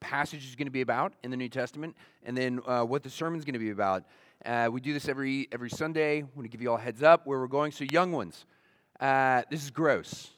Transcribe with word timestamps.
passage 0.00 0.46
is 0.46 0.56
going 0.56 0.66
to 0.66 0.72
be 0.72 0.80
about 0.80 1.12
in 1.22 1.30
the 1.30 1.36
New 1.36 1.48
Testament, 1.48 1.96
and 2.24 2.36
then 2.36 2.60
uh, 2.66 2.82
what 2.82 3.02
the 3.02 3.10
sermon's 3.10 3.44
going 3.44 3.54
to 3.54 3.60
be 3.60 3.70
about. 3.70 4.04
Uh, 4.44 4.68
we 4.72 4.80
do 4.80 4.92
this 4.92 5.08
every 5.08 5.48
every 5.52 5.70
Sunday. 5.70 6.18
I 6.18 6.24
want 6.34 6.42
to 6.42 6.48
give 6.48 6.62
you 6.62 6.70
all 6.70 6.76
heads 6.76 7.02
up 7.02 7.26
where 7.26 7.38
we're 7.38 7.46
going. 7.46 7.72
So, 7.72 7.84
young 7.90 8.12
ones, 8.12 8.46
uh, 8.98 9.42
this 9.50 9.62
is 9.62 9.70
gross. 9.70 10.30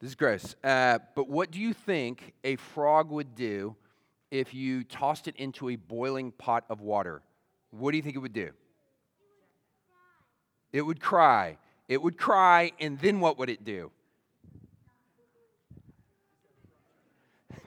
This 0.00 0.10
is 0.10 0.14
gross. 0.14 0.56
Uh, 0.64 0.98
but 1.14 1.28
what 1.28 1.50
do 1.50 1.60
you 1.60 1.72
think 1.72 2.32
a 2.42 2.56
frog 2.56 3.10
would 3.10 3.34
do 3.34 3.76
if 4.30 4.54
you 4.54 4.82
tossed 4.84 5.28
it 5.28 5.36
into 5.36 5.68
a 5.68 5.76
boiling 5.76 6.32
pot 6.32 6.64
of 6.68 6.80
water? 6.80 7.22
What 7.70 7.92
do 7.92 7.96
you 7.96 8.02
think 8.02 8.16
it 8.16 8.20
would 8.20 8.32
do? 8.32 8.50
It 10.72 10.82
would 10.82 11.00
cry. 11.00 11.58
It 11.88 12.00
would 12.00 12.16
cry, 12.16 12.72
and 12.78 12.98
then 13.00 13.20
what 13.20 13.38
would 13.38 13.50
it 13.50 13.64
do? 13.64 13.90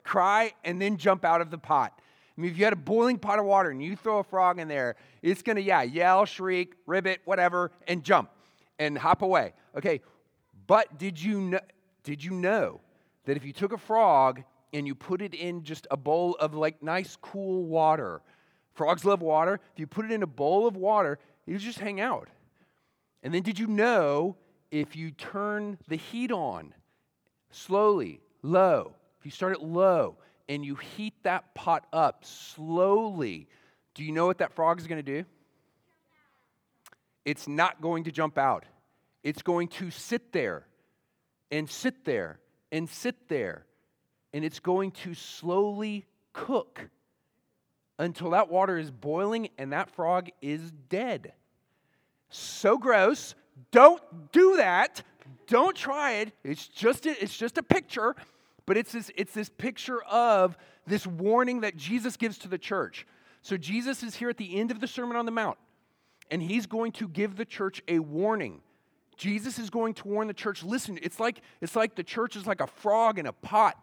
Cry, 0.02 0.52
and 0.64 0.80
then 0.80 0.96
jump 0.96 1.24
out 1.24 1.40
of 1.40 1.50
the 1.50 1.58
pot. 1.58 1.92
I 2.36 2.40
mean, 2.40 2.50
if 2.50 2.58
you 2.58 2.64
had 2.64 2.72
a 2.72 2.76
boiling 2.76 3.18
pot 3.18 3.38
of 3.38 3.44
water 3.44 3.70
and 3.70 3.82
you 3.82 3.94
throw 3.94 4.18
a 4.18 4.24
frog 4.24 4.58
in 4.58 4.66
there, 4.66 4.96
it's 5.22 5.42
going 5.42 5.56
to, 5.56 5.62
yeah, 5.62 5.82
yell, 5.82 6.24
shriek, 6.24 6.74
ribbit, 6.86 7.20
whatever, 7.24 7.70
and 7.86 8.02
jump 8.02 8.30
and 8.78 8.98
hop 8.98 9.22
away. 9.22 9.52
Okay, 9.76 10.00
but 10.66 10.98
did 10.98 11.20
you 11.20 11.40
know, 11.40 11.60
did 12.02 12.24
you 12.24 12.32
know 12.32 12.80
that 13.24 13.36
if 13.36 13.44
you 13.44 13.52
took 13.52 13.72
a 13.72 13.78
frog 13.78 14.42
and 14.72 14.86
you 14.86 14.94
put 14.94 15.22
it 15.22 15.32
in 15.34 15.62
just 15.62 15.86
a 15.90 15.96
bowl 15.96 16.36
of 16.40 16.54
like 16.54 16.82
nice, 16.82 17.16
cool 17.22 17.64
water, 17.64 18.20
frogs 18.74 19.04
love 19.04 19.22
water, 19.22 19.60
if 19.72 19.78
you 19.78 19.86
put 19.86 20.04
it 20.04 20.10
in 20.10 20.22
a 20.22 20.26
bowl 20.26 20.66
of 20.66 20.76
water, 20.76 21.18
it 21.46 21.58
just 21.58 21.78
hang 21.78 22.00
out. 22.00 22.28
And 23.22 23.32
then 23.32 23.42
did 23.42 23.58
you 23.58 23.68
know 23.68 24.36
if 24.70 24.96
you 24.96 25.12
turn 25.12 25.78
the 25.86 25.96
heat 25.96 26.32
on 26.32 26.74
slowly, 27.50 28.20
low, 28.42 28.94
if 29.24 29.28
you 29.28 29.32
start 29.32 29.54
it 29.54 29.62
low 29.62 30.16
and 30.50 30.62
you 30.62 30.74
heat 30.74 31.14
that 31.22 31.54
pot 31.54 31.86
up 31.94 32.26
slowly, 32.26 33.48
do 33.94 34.04
you 34.04 34.12
know 34.12 34.26
what 34.26 34.36
that 34.36 34.52
frog 34.52 34.78
is 34.78 34.86
going 34.86 35.02
to 35.02 35.22
do? 35.22 35.24
It's 37.24 37.48
not 37.48 37.80
going 37.80 38.04
to 38.04 38.12
jump 38.12 38.36
out. 38.36 38.66
It's 39.22 39.40
going 39.40 39.68
to 39.68 39.90
sit 39.90 40.30
there 40.34 40.66
and 41.50 41.70
sit 41.70 42.04
there 42.04 42.38
and 42.70 42.86
sit 42.86 43.30
there. 43.30 43.64
And 44.34 44.44
it's 44.44 44.60
going 44.60 44.90
to 44.90 45.14
slowly 45.14 46.04
cook 46.34 46.90
until 47.98 48.28
that 48.30 48.50
water 48.50 48.76
is 48.76 48.90
boiling 48.90 49.48
and 49.56 49.72
that 49.72 49.88
frog 49.88 50.28
is 50.42 50.70
dead. 50.90 51.32
So 52.28 52.76
gross. 52.76 53.34
Don't 53.70 54.02
do 54.32 54.58
that. 54.58 55.00
Don't 55.46 55.74
try 55.74 56.16
it. 56.16 56.32
It's 56.44 56.68
just 56.68 57.06
a, 57.06 57.22
it's 57.22 57.34
just 57.34 57.56
a 57.56 57.62
picture. 57.62 58.14
But 58.66 58.76
it's 58.76 58.92
this, 58.92 59.10
it's 59.16 59.32
this 59.32 59.48
picture 59.48 60.02
of 60.04 60.56
this 60.86 61.06
warning 61.06 61.60
that 61.60 61.76
Jesus 61.76 62.16
gives 62.16 62.38
to 62.38 62.48
the 62.48 62.58
church. 62.58 63.06
So 63.42 63.56
Jesus 63.56 64.02
is 64.02 64.16
here 64.16 64.30
at 64.30 64.38
the 64.38 64.58
end 64.58 64.70
of 64.70 64.80
the 64.80 64.86
Sermon 64.86 65.16
on 65.16 65.26
the 65.26 65.30
Mount, 65.30 65.58
and 66.30 66.42
he's 66.42 66.66
going 66.66 66.92
to 66.92 67.08
give 67.08 67.36
the 67.36 67.44
church 67.44 67.82
a 67.88 67.98
warning. 67.98 68.60
Jesus 69.16 69.58
is 69.58 69.70
going 69.70 69.94
to 69.94 70.08
warn 70.08 70.26
the 70.28 70.34
church 70.34 70.62
listen, 70.62 70.98
it's 71.02 71.20
like, 71.20 71.40
it's 71.60 71.76
like 71.76 71.94
the 71.94 72.02
church 72.02 72.36
is 72.36 72.46
like 72.46 72.60
a 72.60 72.66
frog 72.66 73.18
in 73.18 73.26
a 73.26 73.32
pot. 73.32 73.76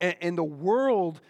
And, 0.00 0.16
and 0.20 0.38
the 0.38 0.44
world, 0.44 1.20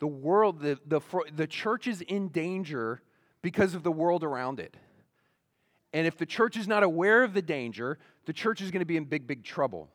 the 0.00 0.06
world, 0.06 0.60
the, 0.60 0.78
the, 0.86 1.00
the 1.34 1.46
church 1.46 1.86
is 1.86 2.00
in 2.00 2.28
danger 2.28 3.02
because 3.42 3.74
of 3.74 3.82
the 3.82 3.92
world 3.92 4.24
around 4.24 4.58
it. 4.58 4.76
And 5.92 6.06
if 6.06 6.16
the 6.16 6.26
church 6.26 6.56
is 6.56 6.66
not 6.66 6.82
aware 6.82 7.22
of 7.22 7.32
the 7.32 7.42
danger, 7.42 7.98
the 8.24 8.32
church 8.32 8.60
is 8.60 8.70
going 8.70 8.80
to 8.80 8.86
be 8.86 8.96
in 8.96 9.04
big, 9.04 9.26
big 9.26 9.44
trouble. 9.44 9.88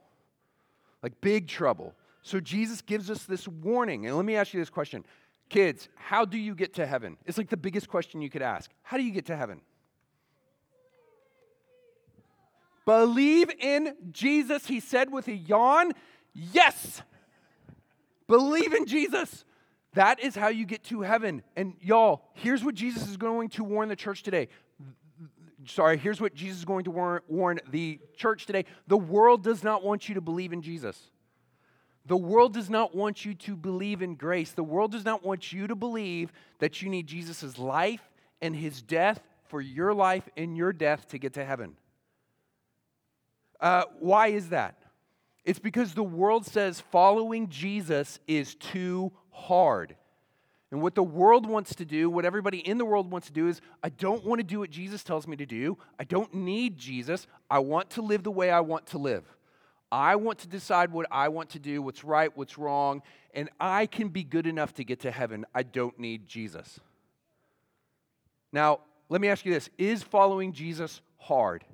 Like 1.04 1.20
big 1.20 1.48
trouble. 1.48 1.94
So 2.22 2.40
Jesus 2.40 2.82
gives 2.82 3.10
us 3.10 3.24
this 3.24 3.48
warning. 3.48 4.06
And 4.06 4.16
let 4.16 4.26
me 4.26 4.36
ask 4.36 4.54
you 4.54 4.60
this 4.60 4.70
question 4.70 5.04
Kids, 5.50 5.90
how 5.96 6.24
do 6.24 6.38
you 6.38 6.56
get 6.56 6.76
to 6.76 6.86
heaven? 6.86 7.18
It's 7.26 7.38
like 7.38 7.50
the 7.50 7.58
biggest 7.58 7.90
question 7.90 8.22
you 8.22 8.30
could 8.30 8.42
ask. 8.42 8.72
How 8.84 8.98
do 8.98 9.04
you 9.04 9.12
get 9.12 9.26
to 9.28 9.36
heaven? 9.36 9.62
Believe 12.86 13.52
in 13.60 13.96
Jesus, 14.12 14.66
he 14.66 14.80
said 14.80 15.12
with 15.12 15.28
a 15.28 15.36
yawn. 15.36 15.92
Yes. 16.34 17.02
Believe 18.28 18.74
in 18.74 18.86
Jesus. 18.86 19.44
That 19.94 20.20
is 20.22 20.36
how 20.36 20.48
you 20.48 20.66
get 20.66 20.84
to 20.86 21.02
heaven. 21.02 21.44
And 21.56 21.74
y'all, 21.82 22.30
here's 22.34 22.64
what 22.64 22.76
Jesus 22.76 23.08
is 23.08 23.18
going 23.18 23.50
to 23.50 23.64
warn 23.64 23.90
the 23.90 23.96
church 23.96 24.24
today. 24.24 24.48
Sorry, 25.68 25.98
here's 25.98 26.20
what 26.20 26.34
Jesus 26.34 26.60
is 26.60 26.66
going 26.66 26.86
to 26.86 26.92
warn, 26.92 27.22
warn 27.28 27.60
the 27.70 28.00
church 28.16 28.46
today. 28.46 28.66
The 28.88 28.98
world 28.98 29.44
does 29.44 29.64
not 29.64 29.84
want 29.84 30.10
you 30.10 30.16
to 30.16 30.22
believe 30.22 30.54
in 30.54 30.62
Jesus. 30.62 31.12
The 32.06 32.18
world 32.18 32.54
does 32.54 32.70
not 32.70 32.96
want 32.96 33.26
you 33.26 33.34
to 33.36 33.56
believe 33.56 34.02
in 34.02 34.16
grace. 34.16 34.52
The 34.52 34.64
world 34.64 34.92
does 34.92 35.06
not 35.06 35.24
want 35.24 35.54
you 35.54 35.68
to 35.68 35.76
believe 35.76 36.32
that 36.60 36.82
you 36.82 36.90
need 36.90 37.08
Jesus' 37.08 37.58
life 37.58 38.02
and 38.42 38.56
his 38.56 38.82
death 38.82 39.20
for 39.48 39.62
your 39.62 39.94
life 39.94 40.28
and 40.36 40.58
your 40.58 40.74
death 40.74 41.08
to 41.10 41.20
get 41.20 41.34
to 41.34 41.46
heaven. 41.46 41.76
Uh, 43.60 43.84
why 44.00 44.28
is 44.28 44.50
that? 44.50 44.76
It's 45.46 45.60
because 45.60 45.94
the 45.94 46.04
world 46.04 46.46
says 46.46 46.82
following 46.92 47.50
Jesus 47.50 48.20
is 48.28 48.56
too 48.56 49.12
hard. 49.30 49.96
And 50.72 50.82
what 50.82 50.96
the 50.96 51.04
world 51.04 51.46
wants 51.46 51.76
to 51.76 51.86
do, 51.86 52.10
what 52.10 52.26
everybody 52.26 52.60
in 52.60 52.78
the 52.78 52.86
world 52.86 53.12
wants 53.12 53.28
to 53.28 53.34
do, 53.34 53.48
is 53.48 53.60
I 53.84 53.90
don't 53.90 54.26
want 54.26 54.40
to 54.40 54.44
do 54.44 54.60
what 54.60 54.70
Jesus 54.70 55.04
tells 55.04 55.28
me 55.28 55.36
to 55.36 55.46
do. 55.46 55.78
I 56.00 56.06
don't 56.06 56.34
need 56.34 56.78
Jesus. 56.78 57.28
I 57.50 57.60
want 57.60 57.90
to 57.92 58.02
live 58.02 58.24
the 58.24 58.32
way 58.32 58.50
I 58.50 58.62
want 58.62 58.88
to 58.88 58.98
live. 58.98 59.26
I 59.92 60.16
want 60.16 60.40
to 60.40 60.48
decide 60.48 60.92
what 60.92 61.06
I 61.12 61.28
want 61.28 61.50
to 61.52 61.60
do, 61.60 61.82
what's 61.82 62.04
right, 62.04 62.36
what's 62.36 62.58
wrong, 62.58 63.02
and 63.34 63.50
I 63.60 63.86
can 63.86 64.08
be 64.10 64.24
good 64.24 64.48
enough 64.48 64.74
to 64.76 64.84
get 64.84 65.02
to 65.02 65.12
heaven. 65.12 65.46
I 65.54 65.64
don't 65.64 65.98
need 66.00 66.28
Jesus. 66.28 66.80
Now, 68.54 68.80
let 69.10 69.20
me 69.20 69.28
ask 69.28 69.46
you 69.46 69.54
this 69.54 69.70
Is 69.78 70.04
following 70.04 70.54
Jesus 70.54 71.02
hard? 71.18 71.66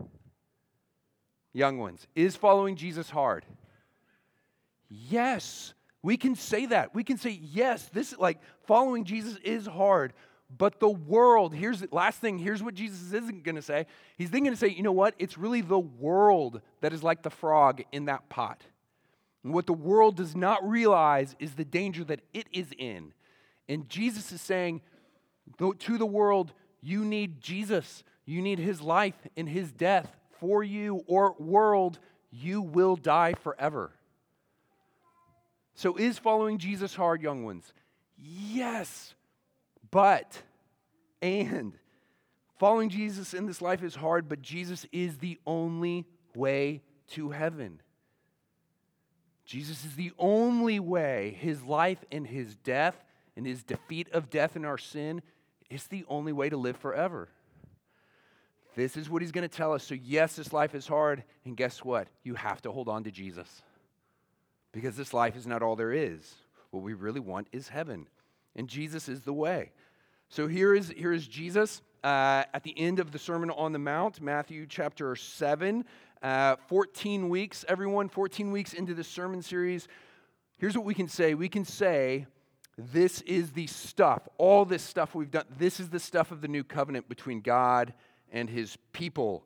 Young 1.53 1.77
ones, 1.77 2.07
is 2.15 2.35
following 2.35 2.75
Jesus 2.75 3.09
hard? 3.09 3.45
Yes, 4.89 5.73
we 6.01 6.17
can 6.17 6.35
say 6.35 6.67
that. 6.67 6.95
We 6.95 7.03
can 7.03 7.17
say, 7.17 7.39
yes, 7.41 7.89
this 7.91 8.17
like 8.17 8.39
following 8.65 9.03
Jesus 9.03 9.37
is 9.43 9.65
hard, 9.65 10.13
but 10.55 10.79
the 10.79 10.89
world, 10.89 11.53
here's 11.53 11.81
the 11.81 11.89
last 11.91 12.19
thing, 12.19 12.37
here's 12.37 12.63
what 12.63 12.73
Jesus 12.73 13.11
isn't 13.13 13.43
going 13.43 13.55
to 13.55 13.61
say. 13.61 13.85
He's 14.17 14.31
then 14.31 14.43
going 14.43 14.53
to 14.53 14.59
say, 14.59 14.69
you 14.69 14.83
know 14.83 14.93
what? 14.93 15.13
It's 15.19 15.37
really 15.37 15.61
the 15.61 15.79
world 15.79 16.61
that 16.81 16.93
is 16.93 17.03
like 17.03 17.21
the 17.21 17.29
frog 17.29 17.83
in 17.91 18.05
that 18.05 18.29
pot. 18.29 18.63
And 19.43 19.53
what 19.53 19.67
the 19.67 19.73
world 19.73 20.15
does 20.15 20.35
not 20.35 20.67
realize 20.67 21.35
is 21.39 21.53
the 21.55 21.65
danger 21.65 22.03
that 22.05 22.21
it 22.33 22.47
is 22.51 22.67
in. 22.77 23.13
And 23.67 23.89
Jesus 23.89 24.31
is 24.31 24.41
saying 24.41 24.81
to 25.59 25.97
the 25.97 26.05
world, 26.05 26.53
you 26.81 27.03
need 27.03 27.41
Jesus. 27.41 28.03
You 28.25 28.41
need 28.41 28.59
his 28.59 28.81
life 28.81 29.15
and 29.35 29.47
his 29.49 29.71
death 29.71 30.15
for 30.39 30.63
you, 30.63 31.03
or 31.07 31.35
world, 31.39 31.99
you 32.29 32.61
will 32.61 32.95
die 32.95 33.33
forever. 33.33 33.91
So, 35.73 35.95
is 35.95 36.17
following 36.17 36.57
Jesus 36.57 36.95
hard, 36.95 37.21
young 37.21 37.43
ones? 37.43 37.73
Yes. 38.17 39.15
But, 39.91 40.41
and, 41.21 41.73
following 42.59 42.89
Jesus 42.89 43.33
in 43.33 43.45
this 43.45 43.61
life 43.61 43.83
is 43.83 43.95
hard, 43.95 44.27
but 44.27 44.41
Jesus 44.41 44.85
is 44.91 45.17
the 45.17 45.39
only 45.45 46.05
way 46.35 46.81
to 47.09 47.29
heaven. 47.29 47.81
Jesus 49.45 49.85
is 49.85 49.95
the 49.95 50.11
only 50.19 50.79
way. 50.79 51.37
His 51.39 51.63
life 51.63 52.03
and 52.11 52.27
his 52.27 52.55
death 52.55 52.95
and 53.35 53.45
his 53.45 53.63
defeat 53.63 54.09
of 54.11 54.29
death 54.29 54.55
and 54.55 54.65
our 54.65 54.77
sin 54.77 55.21
is 55.69 55.87
the 55.87 56.03
only 56.09 56.33
way 56.33 56.49
to 56.49 56.57
live 56.57 56.77
forever. 56.77 57.29
This 58.75 58.97
is 58.97 59.09
what 59.09 59.21
he's 59.21 59.31
going 59.31 59.47
to 59.47 59.55
tell 59.55 59.73
us. 59.73 59.83
So, 59.83 59.95
yes, 59.95 60.35
this 60.35 60.53
life 60.53 60.75
is 60.75 60.85
hard. 60.85 61.23
And 61.45 61.57
guess 61.57 61.83
what? 61.83 62.09
You 62.23 62.35
have 62.35 62.61
to 62.63 62.71
hold 62.71 62.89
on 62.89 63.05
to 63.05 63.11
Jesus. 63.11 63.63
Because 64.71 64.95
this 64.95 65.13
life 65.13 65.35
is 65.35 65.47
not 65.47 65.63
all 65.63 65.75
there 65.75 65.93
is. 65.93 66.35
What 66.71 66.83
we 66.83 66.93
really 66.93 67.19
want 67.19 67.47
is 67.51 67.69
heaven 67.69 68.07
and 68.57 68.67
Jesus 68.67 69.07
is 69.07 69.21
the 69.21 69.33
way. 69.33 69.71
So 70.29 70.47
here 70.47 70.75
is, 70.75 70.89
here 70.89 71.13
is 71.13 71.27
Jesus 71.27 71.81
uh, 72.03 72.43
at 72.53 72.63
the 72.63 72.77
end 72.77 72.99
of 72.99 73.11
the 73.11 73.19
Sermon 73.19 73.49
on 73.51 73.71
the 73.71 73.79
Mount, 73.79 74.19
Matthew 74.19 74.65
chapter 74.67 75.15
7. 75.15 75.85
Uh, 76.21 76.55
14 76.67 77.29
weeks, 77.29 77.63
everyone, 77.67 78.09
14 78.09 78.51
weeks 78.51 78.73
into 78.73 78.95
the 78.95 79.03
sermon 79.03 79.41
series. 79.41 79.87
Here's 80.57 80.75
what 80.75 80.83
we 80.83 80.95
can 80.95 81.07
say 81.07 81.35
we 81.35 81.47
can 81.47 81.63
say, 81.63 82.25
this 82.75 83.21
is 83.21 83.51
the 83.51 83.67
stuff, 83.67 84.27
all 84.39 84.65
this 84.65 84.81
stuff 84.81 85.13
we've 85.13 85.29
done, 85.29 85.45
this 85.59 85.79
is 85.79 85.89
the 85.89 85.99
stuff 85.99 86.31
of 86.31 86.41
the 86.41 86.47
new 86.47 86.63
covenant 86.63 87.07
between 87.07 87.41
God 87.41 87.93
and 88.31 88.49
his 88.49 88.77
people. 88.93 89.45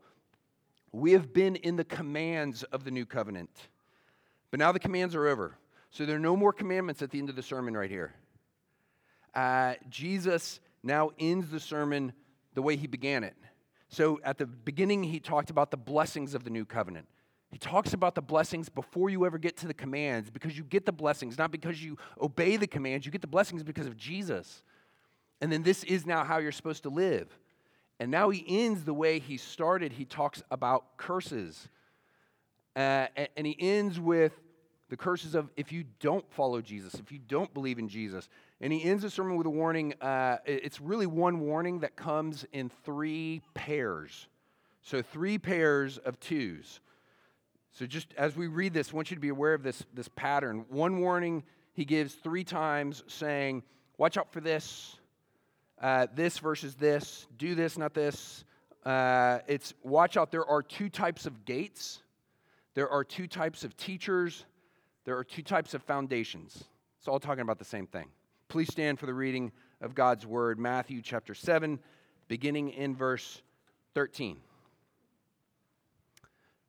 We 0.94 1.12
have 1.12 1.34
been 1.34 1.58
in 1.58 1.76
the 1.76 1.84
commands 1.84 2.64
of 2.64 2.86
the 2.86 2.92
new 2.92 3.06
covenant. 3.06 3.50
But 4.50 4.60
now 4.60 4.72
the 4.72 4.80
commands 4.80 5.14
are 5.14 5.28
over. 5.28 5.58
So 5.90 6.06
there 6.06 6.16
are 6.16 6.20
no 6.20 6.38
more 6.38 6.54
commandments 6.54 7.02
at 7.02 7.12
the 7.12 7.20
end 7.20 7.30
of 7.30 7.36
the 7.36 7.44
sermon 7.44 7.76
right 7.76 7.90
here 7.90 8.14
uh, 9.34 9.76
Jesus 9.90 10.60
now 10.84 11.12
ends 11.20 11.50
the 11.50 11.60
sermon 11.60 12.14
the 12.54 12.62
way 12.62 12.76
he 12.76 12.88
began 12.88 13.24
it. 13.24 13.36
So 13.90 14.20
at 14.24 14.38
the 14.38 14.46
beginning, 14.46 15.04
he 15.04 15.20
talked 15.20 15.50
about 15.50 15.72
the 15.72 15.78
blessings 15.78 16.34
of 16.34 16.44
the 16.44 16.50
new 16.50 16.66
covenant. 16.66 17.08
He 17.52 17.58
talks 17.58 17.94
about 17.94 18.16
the 18.16 18.22
blessings 18.22 18.70
before 18.70 19.10
you 19.10 19.26
ever 19.26 19.38
get 19.38 19.58
to 19.58 19.68
the 19.68 19.74
commands 19.74 20.30
because 20.30 20.58
you 20.58 20.64
get 20.64 20.86
the 20.86 20.94
blessings, 20.94 21.38
not 21.38 21.52
because 21.52 21.84
you 21.84 21.98
obey 22.22 22.56
the 22.56 22.68
commands. 22.68 23.06
You 23.06 23.12
get 23.12 23.22
the 23.22 23.28
blessings 23.28 23.64
because 23.64 23.88
of 23.88 23.98
Jesus. 23.98 24.64
And 25.42 25.52
then 25.52 25.62
this 25.62 25.84
is 25.84 26.06
now 26.06 26.24
how 26.24 26.38
you're 26.38 26.54
supposed 26.54 26.84
to 26.84 26.90
live. 26.90 27.28
And 28.00 28.10
now 28.10 28.30
he 28.30 28.46
ends 28.48 28.86
the 28.86 28.94
way 28.94 29.20
he 29.20 29.36
started. 29.36 29.92
He 29.92 30.06
talks 30.06 30.42
about 30.50 30.98
curses. 30.98 31.68
Uh, 32.76 33.08
and, 33.18 33.28
and 33.36 33.46
he 33.46 33.58
ends 33.60 34.00
with 34.00 34.32
the 34.92 34.98
curses 34.98 35.36
of 35.36 35.50
if 35.56 35.72
you 35.72 35.86
don't 36.02 36.30
follow 36.34 36.60
Jesus, 36.60 36.96
if 36.96 37.14
you 37.14 37.20
don't 37.30 37.52
believe 37.54 37.80
in 37.80 37.88
Jesus. 37.88 38.28
And 38.60 38.74
he 38.74 38.84
ends 38.84 39.04
the 39.04 39.10
sermon 39.10 39.38
with 39.38 39.48
a 39.48 39.50
warning. 39.50 39.94
Uh, 40.02 40.40
it's 40.46 40.82
really 40.82 41.06
one 41.08 41.40
warning 41.40 41.80
that 41.80 41.96
comes 41.96 42.46
in 42.52 42.70
three 42.84 43.42
pairs. 43.54 44.28
So, 44.82 45.02
three 45.02 45.38
pairs 45.38 45.98
of 45.98 46.20
twos. 46.20 46.82
So, 47.72 47.86
just 47.86 48.14
as 48.18 48.36
we 48.36 48.48
read 48.48 48.74
this, 48.74 48.92
I 48.92 48.96
want 48.98 49.12
you 49.12 49.16
to 49.16 49.22
be 49.22 49.30
aware 49.30 49.54
of 49.54 49.64
this, 49.64 49.82
this 49.94 50.10
pattern. 50.10 50.66
One 50.68 51.00
warning 51.00 51.44
he 51.72 51.86
gives 51.86 52.14
three 52.16 52.44
times, 52.44 53.06
saying, 53.08 53.64
Watch 53.98 54.18
out 54.18 54.34
for 54.34 54.42
this, 54.42 54.98
uh, 55.82 56.08
this 56.14 56.38
versus 56.40 56.76
this, 56.76 57.28
do 57.38 57.56
this, 57.56 57.78
not 57.78 57.94
this. 57.94 58.44
Uh, 58.86 59.40
it's 59.48 59.74
watch 59.84 60.18
out, 60.18 60.32
there 60.32 60.46
are 60.46 60.62
two 60.62 60.90
types 60.90 61.26
of 61.26 61.46
gates, 61.46 62.04
there 62.74 62.90
are 62.90 63.06
two 63.06 63.28
types 63.28 63.64
of 63.64 63.78
teachers, 63.78 64.44
there 65.06 65.18
are 65.18 65.24
two 65.24 65.42
types 65.42 65.74
of 65.74 65.82
foundations. 65.84 66.64
It's 67.00 67.08
all 67.08 67.20
talking 67.20 67.42
about 67.42 67.60
the 67.60 67.66
same 67.66 67.88
thing. 67.88 68.08
Please 68.48 68.68
stand 68.72 69.00
for 69.00 69.06
the 69.06 69.14
reading 69.14 69.52
of 69.82 69.96
God's 69.96 70.26
word, 70.26 70.60
Matthew 70.60 71.02
chapter 71.02 71.34
7, 71.34 71.80
beginning 72.28 72.70
in 72.70 72.96
verse 72.96 73.42
13. 73.96 74.38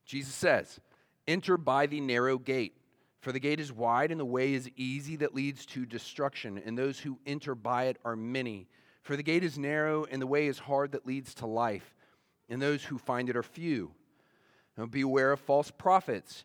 Jesus 0.07 0.35
says, 0.35 0.81
Enter 1.29 1.57
by 1.57 1.87
the 1.87 2.01
narrow 2.01 2.39
gate, 2.39 2.77
for 3.21 3.33
the 3.33 3.41
gate 3.41 3.61
is 3.61 3.73
wide 3.73 4.11
and 4.11 4.19
the 4.19 4.25
way 4.25 4.55
is 4.55 4.71
easy 4.77 5.17
that 5.17 5.35
leads 5.35 5.67
to 5.67 5.85
destruction, 5.85 6.61
and 6.65 6.77
those 6.77 6.99
who 6.99 7.19
enter 7.27 7.55
by 7.55 7.85
it 7.85 7.99
are 8.05 8.17
many. 8.17 8.67
For 9.03 9.17
the 9.17 9.23
gate 9.23 9.45
is 9.45 9.59
narrow 9.59 10.05
and 10.05 10.23
the 10.23 10.27
way 10.27 10.47
is 10.47 10.59
hard 10.59 10.93
that 10.93 11.07
leads 11.07 11.35
to 11.37 11.47
life, 11.47 11.95
and 12.49 12.61
those 12.61 12.83
who 12.85 12.99
find 12.99 13.29
it 13.29 13.37
are 13.37 13.43
few. 13.43 13.93
Now 14.77 14.87
beware 14.87 15.33
of 15.33 15.41
false 15.41 15.71
prophets 15.71 16.45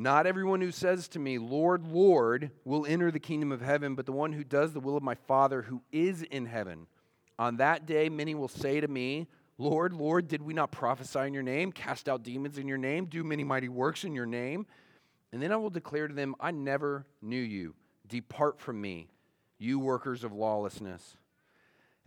Not 0.00 0.26
everyone 0.26 0.62
who 0.62 0.70
says 0.72 1.08
to 1.08 1.18
me, 1.18 1.36
Lord, 1.36 1.86
Lord, 1.86 2.52
will 2.64 2.86
enter 2.86 3.10
the 3.10 3.20
kingdom 3.20 3.52
of 3.52 3.60
heaven, 3.60 3.94
but 3.94 4.06
the 4.06 4.12
one 4.12 4.32
who 4.32 4.42
does 4.42 4.72
the 4.72 4.80
will 4.80 4.96
of 4.96 5.02
my 5.02 5.14
Father 5.14 5.60
who 5.60 5.82
is 5.92 6.22
in 6.22 6.46
heaven. 6.46 6.86
On 7.38 7.58
that 7.58 7.84
day, 7.84 8.08
many 8.08 8.34
will 8.34 8.48
say 8.48 8.80
to 8.80 8.88
me, 8.88 9.26
Lord, 9.58 9.92
Lord, 9.92 10.26
did 10.26 10.40
we 10.40 10.54
not 10.54 10.72
prophesy 10.72 11.18
in 11.18 11.34
your 11.34 11.42
name, 11.42 11.70
cast 11.70 12.08
out 12.08 12.22
demons 12.22 12.56
in 12.56 12.66
your 12.66 12.78
name, 12.78 13.04
do 13.04 13.22
many 13.22 13.44
mighty 13.44 13.68
works 13.68 14.04
in 14.04 14.14
your 14.14 14.24
name? 14.24 14.64
And 15.32 15.42
then 15.42 15.52
I 15.52 15.56
will 15.56 15.68
declare 15.68 16.08
to 16.08 16.14
them, 16.14 16.34
I 16.40 16.50
never 16.50 17.04
knew 17.20 17.36
you. 17.36 17.74
Depart 18.08 18.58
from 18.58 18.80
me, 18.80 19.10
you 19.58 19.78
workers 19.78 20.24
of 20.24 20.32
lawlessness. 20.32 21.18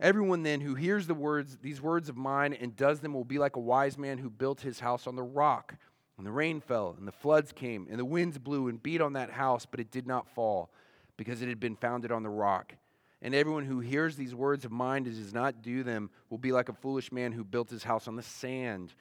Everyone 0.00 0.42
then 0.42 0.60
who 0.60 0.74
hears 0.74 1.06
the 1.06 1.14
words, 1.14 1.58
these 1.62 1.80
words 1.80 2.08
of 2.08 2.16
mine 2.16 2.54
and 2.54 2.74
does 2.74 2.98
them 2.98 3.14
will 3.14 3.24
be 3.24 3.38
like 3.38 3.54
a 3.54 3.60
wise 3.60 3.96
man 3.96 4.18
who 4.18 4.30
built 4.30 4.62
his 4.62 4.80
house 4.80 5.06
on 5.06 5.14
the 5.14 5.22
rock. 5.22 5.76
And 6.16 6.26
the 6.26 6.32
rain 6.32 6.60
fell, 6.60 6.94
and 6.96 7.08
the 7.08 7.12
floods 7.12 7.52
came, 7.52 7.88
and 7.90 7.98
the 7.98 8.04
winds 8.04 8.38
blew 8.38 8.68
and 8.68 8.82
beat 8.82 9.00
on 9.00 9.14
that 9.14 9.30
house, 9.30 9.66
but 9.66 9.80
it 9.80 9.90
did 9.90 10.06
not 10.06 10.28
fall, 10.28 10.70
because 11.16 11.42
it 11.42 11.48
had 11.48 11.58
been 11.58 11.76
founded 11.76 12.12
on 12.12 12.22
the 12.22 12.28
rock. 12.28 12.74
And 13.20 13.34
everyone 13.34 13.64
who 13.64 13.80
hears 13.80 14.16
these 14.16 14.34
words 14.34 14.64
of 14.64 14.70
mine 14.70 15.06
and 15.06 15.16
does 15.16 15.32
not 15.32 15.62
do 15.62 15.82
them 15.82 16.10
will 16.30 16.38
be 16.38 16.52
like 16.52 16.68
a 16.68 16.74
foolish 16.74 17.10
man 17.10 17.32
who 17.32 17.42
built 17.42 17.70
his 17.70 17.82
house 17.82 18.06
on 18.06 18.16
the 18.16 18.22
sand. 18.22 18.94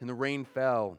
And 0.00 0.08
the 0.08 0.14
rain 0.14 0.44
fell, 0.44 0.98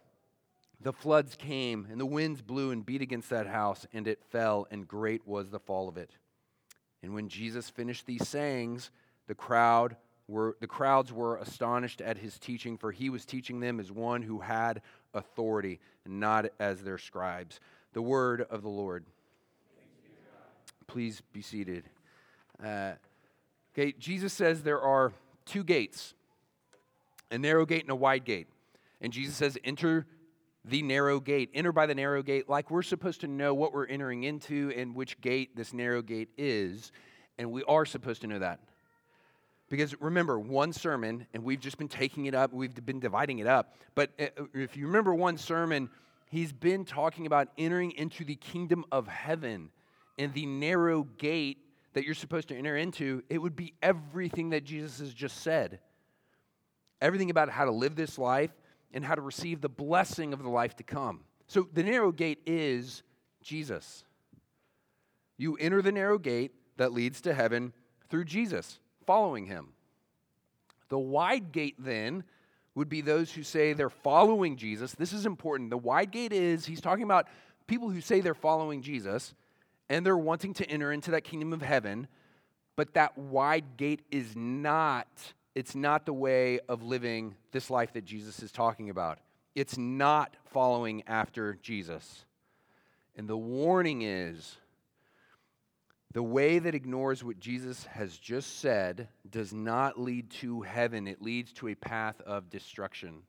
the 0.82 0.94
floods 0.94 1.36
came, 1.36 1.88
and 1.92 2.00
the 2.00 2.06
winds 2.06 2.42
blew 2.42 2.72
and 2.72 2.86
beat 2.86 3.02
against 3.02 3.30
that 3.30 3.48
house, 3.48 3.86
and 3.94 4.08
it 4.08 4.24
fell, 4.30 4.68
and 4.72 4.88
great 4.88 5.28
was 5.28 5.50
the 5.50 5.60
fall 5.60 5.88
of 5.88 5.98
it. 5.98 6.12
And 7.04 7.14
when 7.14 7.30
Jesus 7.30 7.70
finished 7.70 8.06
these 8.06 8.28
sayings, 8.28 8.90
the 9.28 9.36
crowd 9.36 9.96
were 10.28 10.58
the 10.60 10.68
crowds 10.68 11.14
were 11.14 11.38
astonished 11.38 12.02
at 12.02 12.18
his 12.18 12.40
teaching, 12.40 12.78
for 12.78 12.92
he 12.92 13.10
was 13.10 13.26
teaching 13.26 13.60
them 13.60 13.80
as 13.80 13.92
one 13.92 14.24
who 14.24 14.40
had 14.40 14.82
authority, 15.16 15.80
not 16.06 16.46
as 16.60 16.84
their 16.84 17.00
scribes. 17.00 17.60
The 17.94 18.02
word 18.02 18.46
of 18.50 18.62
the 18.62 18.70
Lord. 18.70 19.06
Please 20.86 21.24
be 21.34 21.42
seated. 21.42 21.86
Uh, 22.64 22.94
okay, 23.74 23.94
Jesus 23.98 24.34
says 24.34 24.62
there 24.62 24.82
are 24.82 25.12
two 25.46 25.64
gates 25.64 26.14
a 27.32 27.38
narrow 27.38 27.66
gate 27.66 27.82
and 27.82 27.92
a 27.92 27.96
wide 27.96 28.24
gate. 28.24 28.48
And 29.02 29.12
Jesus 29.12 29.36
says, 29.36 29.58
enter 29.64 30.06
the 30.64 30.82
narrow 30.82 31.20
gate. 31.20 31.50
Enter 31.54 31.72
by 31.72 31.86
the 31.86 31.96
narrow 31.96 32.24
gate, 32.24 32.50
like 32.50 32.72
we're 32.72 32.82
supposed 32.82 33.22
to 33.22 33.28
know 33.28 33.54
what 33.54 33.74
we're 33.74 33.88
entering 33.88 34.24
into 34.24 34.72
and 34.76 34.96
which 34.96 35.20
gate 35.22 35.56
this 35.56 35.74
narrow 35.74 36.02
gate 36.02 36.30
is. 36.38 36.92
And 37.38 37.52
we 37.52 37.64
are 37.64 37.86
supposed 37.86 38.22
to 38.22 38.28
know 38.28 38.40
that. 38.40 38.60
Because 39.70 40.00
remember, 40.00 40.40
one 40.40 40.74
sermon, 40.74 41.26
and 41.34 41.44
we've 41.44 41.60
just 41.60 41.78
been 41.78 41.88
taking 41.88 42.26
it 42.28 42.36
up, 42.36 42.54
we've 42.54 42.74
been 42.86 43.00
dividing 43.00 43.40
it 43.40 43.48
up. 43.48 43.74
But 43.96 44.12
uh, 44.20 44.28
if 44.54 44.78
you 44.78 44.88
remember 44.88 45.14
one 45.14 45.38
sermon, 45.38 45.90
he's 46.30 46.54
been 46.54 46.86
talking 46.86 47.26
about 47.26 47.48
entering 47.58 47.92
into 47.92 48.24
the 48.24 48.36
kingdom 48.36 48.86
of 48.92 49.08
heaven 49.08 49.72
and 50.20 50.34
the 50.34 50.46
narrow 50.46 51.04
gate 51.18 51.58
that 51.94 52.06
you're 52.06 52.14
supposed 52.14 52.50
to 52.50 52.56
enter 52.56 52.78
into. 52.78 53.24
It 53.30 53.40
would 53.40 53.56
be 53.56 53.74
everything 53.82 54.52
that 54.52 54.64
Jesus 54.64 55.00
has 55.00 55.14
just 55.14 55.42
said 55.42 55.80
everything 57.02 57.30
about 57.30 57.50
how 57.50 57.66
to 57.66 57.72
live 57.72 57.96
this 57.96 58.18
life 58.18 58.52
and 58.94 59.04
how 59.04 59.16
to 59.16 59.22
receive 59.22 59.62
the 59.62 59.70
blessing 59.70 60.34
of 60.34 60.42
the 60.42 60.50
life 60.50 60.76
to 60.78 60.84
come. 60.84 61.22
So 61.48 61.68
the 61.74 61.84
narrow 61.84 62.12
gate 62.12 62.40
is 62.46 63.04
Jesus. 63.44 64.06
You 65.38 65.56
enter 65.58 65.82
the 65.82 65.92
narrow 65.92 66.18
gate 66.18 66.52
that 66.78 66.94
leads 66.94 67.22
to 67.22 67.34
heaven 67.34 67.74
through 68.10 68.26
Jesus 68.26 68.80
following 69.06 69.46
him. 69.46 69.70
The 70.90 71.00
wide 71.00 71.52
gate 71.52 71.76
then 71.80 72.24
would 72.76 72.90
be 72.90 73.02
those 73.02 73.32
who 73.32 73.44
say 73.44 73.74
they're 73.74 73.90
following 73.90 74.58
Jesus. 74.58 74.94
This 74.94 75.14
is 75.14 75.26
important. 75.26 75.70
The 75.70 75.78
wide 75.78 76.12
gate 76.12 76.34
is, 76.34 76.66
he's 76.66 76.82
talking 76.82 77.04
about 77.04 77.28
people 77.68 77.90
who 77.90 78.02
say 78.02 78.22
they're 78.22 78.34
following 78.34 78.82
Jesus 78.82 79.34
and 79.90 80.06
they're 80.06 80.18
wanting 80.18 80.54
to 80.56 80.70
enter 80.70 80.92
into 80.92 81.12
that 81.12 81.24
kingdom 81.24 81.54
of 81.54 81.62
heaven, 81.62 82.08
but 82.76 82.94
that 82.94 83.18
wide 83.18 83.78
gate 83.78 84.02
is 84.12 84.36
not 84.36 85.08
it's 85.56 85.74
not 85.74 86.06
the 86.06 86.14
way 86.14 86.60
of 86.68 86.84
living 86.84 87.34
this 87.54 87.70
life 87.70 87.94
that 87.94 88.04
Jesus 88.04 88.44
is 88.44 88.52
talking 88.52 88.90
about. 88.90 89.20
It's 89.56 89.78
not 89.78 90.36
following 90.52 91.02
after 91.08 91.58
Jesus. 91.62 92.26
And 93.16 93.28
the 93.28 93.38
warning 93.38 94.02
is 94.02 94.58
the 96.16 96.24
way 96.24 96.60
that 96.60 96.74
ignores 96.74 97.26
what 97.26 97.42
Jesus 97.42 97.84
has 97.88 98.18
just 98.18 98.62
said 98.62 99.10
does 99.30 99.52
not 99.52 100.00
lead 100.00 100.30
to 100.30 100.62
heaven, 100.62 101.10
it 101.10 101.22
leads 101.22 101.52
to 101.52 101.68
a 101.68 101.76
path 101.76 102.22
of 102.22 102.50
destruction. 102.50 103.24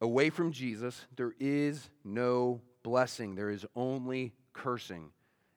Away 0.00 0.30
from 0.30 0.52
Jesus, 0.52 1.04
there 1.16 1.34
is 1.40 1.90
no 2.04 2.60
blessing, 2.84 3.34
there 3.34 3.50
is 3.50 3.66
only 3.74 4.34
cursing. 4.52 5.10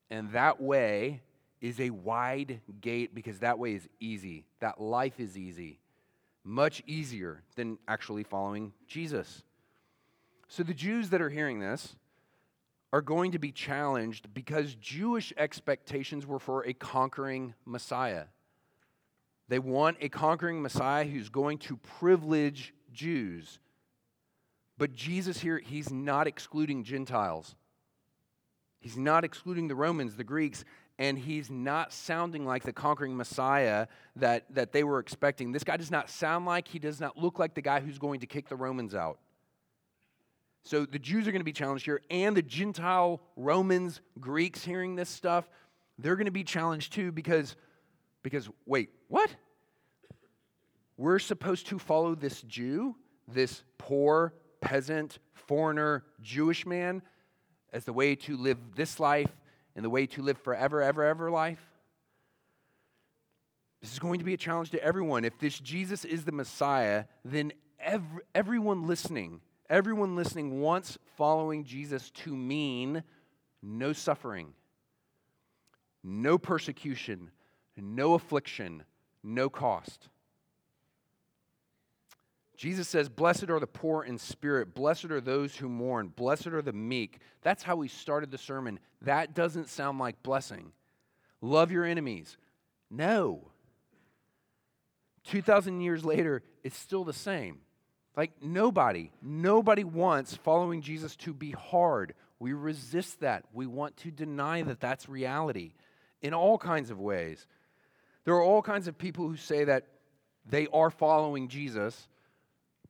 And 0.10 0.31
that 0.31 0.60
way 0.60 1.22
is 1.62 1.79
a 1.79 1.91
wide 1.91 2.62
gate 2.81 3.13
because 3.13 3.38
that 3.39 3.60
way 3.60 3.75
is 3.75 3.88
easy. 4.00 4.45
That 4.60 4.81
life 4.81 5.19
is 5.19 5.38
easy, 5.38 5.77
much 6.43 6.81
easier 6.88 7.43
than 7.55 7.77
actually 7.88 8.24
following 8.24 8.74
Jesus. 8.88 9.43
So 10.48 10.63
the 10.63 10.74
Jews 10.74 11.12
that 11.12 11.22
are 11.22 11.29
hearing 11.29 11.60
this, 11.60 11.95
are 12.94 13.02
going 13.02 13.32
to 13.32 13.40
be 13.40 13.52
challenged 13.52 14.32
because 14.36 14.76
Jewish 14.76 15.34
expectations 15.36 16.28
were 16.28 16.38
for 16.38 16.64
a 16.64 16.74
conquering 16.74 17.56
Messiah. 17.66 18.26
They 19.50 19.58
want 19.58 19.98
a 20.00 20.10
conquering 20.10 20.62
Messiah 20.62 21.04
who's 21.04 21.28
going 21.28 21.58
to 21.60 21.78
privilege 21.78 22.72
Jews. 22.94 23.58
But 24.78 24.94
Jesus 24.94 25.40
here, 25.40 25.58
he's 25.58 25.92
not 25.92 26.28
excluding 26.28 26.84
Gentiles. 26.84 27.56
He's 28.80 28.96
not 28.96 29.24
excluding 29.24 29.68
the 29.68 29.76
Romans, 29.76 30.16
the 30.16 30.24
Greeks, 30.24 30.64
and 31.00 31.18
he's 31.18 31.50
not 31.50 31.92
sounding 31.92 32.46
like 32.46 32.62
the 32.62 32.74
conquering 32.74 33.18
Messiah 33.18 33.88
that, 34.18 34.46
that 34.54 34.72
they 34.72 34.84
were 34.84 35.00
expecting. 35.00 35.52
This 35.52 35.64
guy 35.64 35.78
does 35.78 35.90
not 35.90 36.12
sound 36.12 36.46
like, 36.46 36.68
he 36.68 36.78
does 36.78 37.00
not 37.00 37.18
look 37.18 37.40
like 37.40 37.56
the 37.56 37.62
guy 37.62 37.80
who's 37.80 37.98
going 37.98 38.20
to 38.20 38.28
kick 38.28 38.50
the 38.50 38.56
Romans 38.56 38.94
out. 38.94 39.18
So 40.63 40.86
the 40.86 41.00
Jews 41.00 41.27
are 41.27 41.32
going 41.32 41.41
to 41.41 41.46
be 41.46 41.51
challenged 41.51 41.86
here, 41.86 42.01
and 42.10 42.36
the 42.36 42.41
Gentile 42.41 43.22
Romans, 43.36 44.01
Greeks 44.20 44.63
hearing 44.63 44.96
this 44.96 45.10
stuff, 45.10 45.50
they're 46.00 46.15
going 46.15 46.25
to 46.25 46.32
be 46.32 46.43
challenged 46.43 46.93
too 46.93 47.12
because, 47.12 47.55
because 48.24 48.50
wait, 48.65 48.89
what? 49.10 49.29
We're 50.98 51.20
supposed 51.20 51.67
to 51.67 51.79
follow 51.79 52.15
this 52.15 52.41
Jew, 52.43 52.96
this 53.27 53.63
poor, 53.77 54.34
peasant, 54.62 55.20
foreigner, 55.34 56.03
Jewish 56.22 56.65
man, 56.65 57.01
as 57.74 57.84
the 57.84 57.93
way 57.93 58.15
to 58.15 58.38
live 58.38 58.58
this 58.75 59.00
life 59.00 59.36
and 59.75 59.84
the 59.84 59.89
way 59.89 60.05
to 60.05 60.22
live 60.22 60.38
forever, 60.38 60.82
ever, 60.82 61.03
ever 61.03 61.29
life? 61.29 61.60
This 63.82 63.91
is 63.91 64.00
going 64.00 64.20
to 64.20 64.25
be 64.25 64.34
a 64.34 64.38
challenge 64.38 64.70
to 64.72 64.82
everyone. 64.82 65.25
If 65.25 65.38
this 65.39 65.60
Jesus 65.60 66.05
is 66.05 66.24
the 66.24 66.32
Messiah, 66.32 67.05
then 67.25 67.51
every, 67.79 68.22
everyone 68.34 68.88
listening, 68.88 69.41
everyone 69.74 70.15
listening 70.15 70.62
wants 70.62 71.00
following 71.18 71.63
Jesus 71.63 72.12
to 72.12 72.36
mean 72.36 73.03
no 73.63 73.92
suffering, 73.92 74.53
no 76.03 76.38
persecution, 76.38 77.32
no 77.75 78.13
affliction, 78.13 78.84
no 79.24 79.50
cost. 79.50 80.10
Jesus 82.56 82.88
says, 82.88 83.10
Blessed 83.10 83.50
are 83.50 83.60
the 83.60 83.65
poor 83.65 84.03
in 84.03 84.20
spirit, 84.20 84.75
blessed 84.75 85.06
are 85.06 85.20
those 85.20 85.56
who 85.56 85.68
mourn, 85.68 86.10
blessed 86.10 86.48
are 86.48 86.62
the 86.62 86.72
meek. 86.72 87.18
That's 87.42 87.63
how 87.63 87.75
we 87.75 87.88
started 87.88 88.30
the 88.30 88.38
sermon. 88.38 88.80
That 89.01 89.34
doesn't 89.34 89.70
sound 89.70 89.98
like 89.98 90.22
blessing. 90.22 90.72
Love 91.42 91.72
your 91.72 91.84
enemies. 91.84 92.38
No. 92.92 93.50
2,000 95.24 95.82
years 95.82 96.06
later, 96.06 96.44
it's 96.63 96.77
still 96.77 97.03
the 97.03 97.12
same. 97.12 97.62
Like 98.15 98.32
nobody, 98.41 99.12
nobody 99.22 99.84
wants 99.84 100.36
following 100.36 100.82
Jesus 100.82 101.15
to 101.17 101.34
be 101.34 101.51
hard. 101.51 102.13
We 102.39 102.53
resist 102.53 103.22
that. 103.22 103.46
We 103.53 103.65
want 103.65 103.98
to 103.98 104.12
deny 104.12 104.62
that 104.63 104.79
that's 104.79 105.10
reality 105.10 105.74
in 106.22 106.34
all 106.34 106.58
kinds 106.58 106.91
of 106.91 107.00
ways. 107.00 107.48
There 108.25 108.36
are 108.36 108.43
all 108.43 108.62
kinds 108.62 108.88
of 108.88 108.98
people 108.98 109.27
who 109.27 109.38
say 109.38 109.65
that 109.65 109.88
they 110.46 110.67
are 110.74 110.89
following 110.89 111.48
Jesus, 111.48 112.08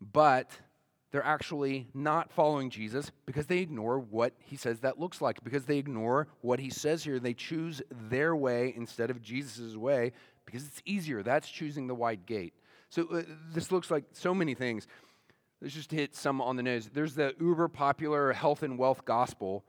but 0.02 0.50
they're 1.12 1.24
actually 1.24 1.88
not 1.94 2.32
following 2.32 2.70
Jesus 2.70 3.12
because 3.26 3.46
they 3.46 3.60
ignore 3.60 4.00
what 4.00 4.34
he 4.40 4.56
says 4.56 4.80
that 4.80 5.00
looks 5.00 5.22
like, 5.22 5.44
because 5.44 5.66
they 5.66 5.78
ignore 5.78 6.28
what 6.42 6.60
he 6.60 6.70
says 6.70 7.04
here. 7.04 7.20
They 7.20 7.36
choose 7.36 7.82
their 8.10 8.36
way 8.36 8.74
instead 8.76 9.10
of 9.10 9.22
Jesus' 9.22 9.76
way 9.76 10.14
because 10.46 10.66
it's 10.66 10.82
easier. 10.86 11.24
That's 11.24 11.48
choosing 11.48 11.88
the 11.88 11.96
wide 11.96 12.26
gate. 12.26 12.54
So 12.90 13.08
uh, 13.12 13.22
this 13.54 13.72
looks 13.72 13.90
like 13.90 14.06
so 14.14 14.34
many 14.34 14.56
things. 14.56 14.88
Let's 15.64 15.76
just 15.76 15.92
hit 15.92 16.14
some 16.14 16.42
on 16.42 16.58
the 16.58 16.64
nose. 16.64 16.90
There's 16.94 17.16
the 17.16 17.34
uber 17.40 17.70
popular 17.70 18.34
health 18.34 18.64
and 18.64 18.78
wealth 18.78 19.06
gospel 19.06 19.64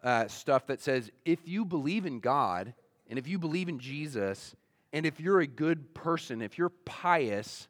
uh, 0.00 0.28
stuff 0.28 0.68
that 0.68 0.80
says 0.80 1.10
if 1.24 1.40
you 1.44 1.64
believe 1.64 2.06
in 2.06 2.20
God 2.20 2.72
and 3.10 3.18
if 3.18 3.26
you 3.26 3.40
believe 3.40 3.68
in 3.68 3.80
Jesus 3.80 4.54
and 4.92 5.04
if 5.04 5.18
you're 5.18 5.40
a 5.40 5.46
good 5.48 5.92
person, 5.92 6.40
if 6.40 6.56
you're 6.56 6.68
pious, 6.68 7.66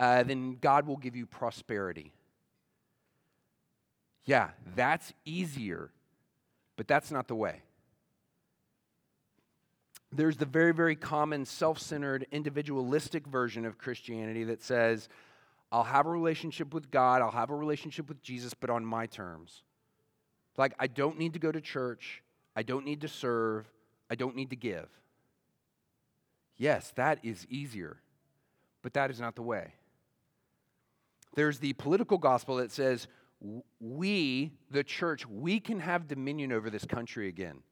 uh, 0.00 0.24
then 0.24 0.58
God 0.60 0.88
will 0.88 0.96
give 0.96 1.14
you 1.14 1.26
prosperity. 1.26 2.12
Yeah, 4.24 4.50
that's 4.74 5.12
easier, 5.24 5.92
but 6.76 6.88
that's 6.88 7.12
not 7.12 7.28
the 7.28 7.36
way 7.36 7.62
there's 10.12 10.36
the 10.36 10.46
very, 10.46 10.72
very 10.72 10.96
common 10.96 11.44
self 11.44 11.78
centered, 11.78 12.26
individualistic 12.32 13.26
version 13.26 13.64
of 13.64 13.78
Christianity 13.78 14.44
that 14.44 14.62
says, 14.62 15.08
I'll 15.72 15.84
have 15.84 16.06
a 16.06 16.10
relationship 16.10 16.74
with 16.74 16.90
God, 16.90 17.22
I'll 17.22 17.30
have 17.30 17.50
a 17.50 17.54
relationship 17.54 18.08
with 18.08 18.22
Jesus, 18.22 18.54
but 18.54 18.70
on 18.70 18.84
my 18.84 19.06
terms. 19.06 19.62
Like, 20.56 20.74
I 20.78 20.88
don't 20.88 21.18
need 21.18 21.32
to 21.34 21.38
go 21.38 21.52
to 21.52 21.60
church, 21.60 22.22
I 22.56 22.62
don't 22.62 22.84
need 22.84 23.00
to 23.02 23.08
serve, 23.08 23.70
I 24.10 24.14
don't 24.16 24.34
need 24.34 24.50
to 24.50 24.56
give. 24.56 24.88
Yes, 26.56 26.92
that 26.96 27.20
is 27.22 27.46
easier, 27.48 27.98
but 28.82 28.92
that 28.94 29.10
is 29.10 29.20
not 29.20 29.36
the 29.36 29.42
way. 29.42 29.74
There's 31.34 31.58
the 31.58 31.72
political 31.74 32.18
gospel 32.18 32.56
that 32.56 32.72
says, 32.72 33.06
we, 33.80 34.52
the 34.70 34.84
church, 34.84 35.26
we 35.26 35.60
can 35.60 35.80
have 35.80 36.08
dominion 36.08 36.52
over 36.52 36.68
this 36.68 36.84
country 36.84 37.28
again. 37.28 37.62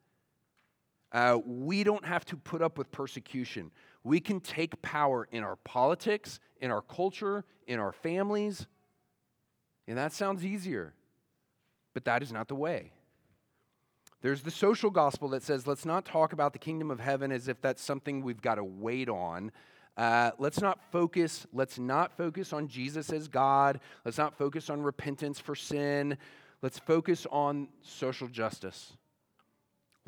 Uh, 1.12 1.38
we 1.46 1.84
don't 1.84 2.04
have 2.04 2.24
to 2.26 2.36
put 2.36 2.60
up 2.60 2.76
with 2.76 2.90
persecution. 2.90 3.70
We 4.04 4.20
can 4.20 4.40
take 4.40 4.80
power 4.82 5.28
in 5.32 5.42
our 5.42 5.56
politics, 5.56 6.40
in 6.60 6.70
our 6.70 6.82
culture, 6.82 7.44
in 7.66 7.78
our 7.78 7.92
families. 7.92 8.66
And 9.86 9.96
that 9.96 10.12
sounds 10.12 10.44
easier, 10.44 10.92
but 11.94 12.04
that 12.04 12.22
is 12.22 12.30
not 12.30 12.48
the 12.48 12.54
way. 12.54 12.92
There's 14.20 14.42
the 14.42 14.50
social 14.50 14.90
gospel 14.90 15.28
that 15.30 15.42
says, 15.42 15.66
let's 15.66 15.86
not 15.86 16.04
talk 16.04 16.32
about 16.32 16.52
the 16.52 16.58
kingdom 16.58 16.90
of 16.90 17.00
heaven 17.00 17.30
as 17.30 17.48
if 17.48 17.60
that's 17.60 17.82
something 17.82 18.22
we've 18.22 18.42
got 18.42 18.56
to 18.56 18.64
wait 18.64 19.08
on. 19.08 19.52
Uh, 19.96 20.32
let's 20.38 20.60
not 20.60 20.78
focus. 20.92 21.46
Let's 21.52 21.78
not 21.78 22.16
focus 22.16 22.52
on 22.52 22.68
Jesus 22.68 23.12
as 23.12 23.28
God. 23.28 23.80
Let's 24.04 24.18
not 24.18 24.36
focus 24.36 24.70
on 24.70 24.82
repentance 24.82 25.40
for 25.40 25.54
sin. 25.54 26.18
Let's 26.62 26.78
focus 26.78 27.26
on 27.30 27.68
social 27.82 28.28
justice. 28.28 28.97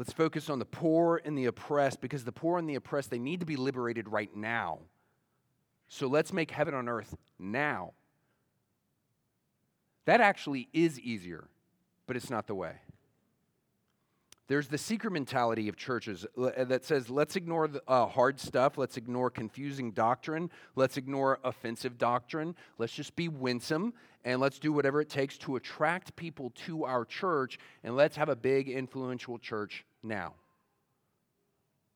Let's 0.00 0.14
focus 0.14 0.48
on 0.48 0.58
the 0.58 0.64
poor 0.64 1.20
and 1.26 1.36
the 1.36 1.44
oppressed 1.44 2.00
because 2.00 2.24
the 2.24 2.32
poor 2.32 2.56
and 2.56 2.66
the 2.66 2.76
oppressed, 2.76 3.10
they 3.10 3.18
need 3.18 3.40
to 3.40 3.44
be 3.44 3.56
liberated 3.56 4.08
right 4.08 4.34
now. 4.34 4.78
So 5.88 6.06
let's 6.06 6.32
make 6.32 6.50
heaven 6.50 6.72
on 6.72 6.88
earth 6.88 7.14
now. 7.38 7.92
That 10.06 10.22
actually 10.22 10.70
is 10.72 10.98
easier, 10.98 11.48
but 12.06 12.16
it's 12.16 12.30
not 12.30 12.46
the 12.46 12.54
way. 12.54 12.76
There's 14.48 14.68
the 14.68 14.78
secret 14.78 15.10
mentality 15.10 15.68
of 15.68 15.76
churches 15.76 16.24
uh, 16.34 16.64
that 16.64 16.86
says, 16.86 17.10
let's 17.10 17.36
ignore 17.36 17.68
the, 17.68 17.82
uh, 17.86 18.06
hard 18.06 18.40
stuff, 18.40 18.78
let's 18.78 18.96
ignore 18.96 19.28
confusing 19.28 19.90
doctrine, 19.90 20.50
let's 20.76 20.96
ignore 20.96 21.40
offensive 21.44 21.98
doctrine, 21.98 22.56
let's 22.78 22.94
just 22.94 23.16
be 23.16 23.28
winsome, 23.28 23.92
and 24.24 24.40
let's 24.40 24.58
do 24.58 24.72
whatever 24.72 25.02
it 25.02 25.10
takes 25.10 25.36
to 25.38 25.56
attract 25.56 26.16
people 26.16 26.54
to 26.64 26.86
our 26.86 27.04
church, 27.04 27.58
and 27.84 27.96
let's 27.96 28.16
have 28.16 28.30
a 28.30 28.34
big, 28.34 28.70
influential 28.70 29.38
church 29.38 29.84
now. 30.02 30.34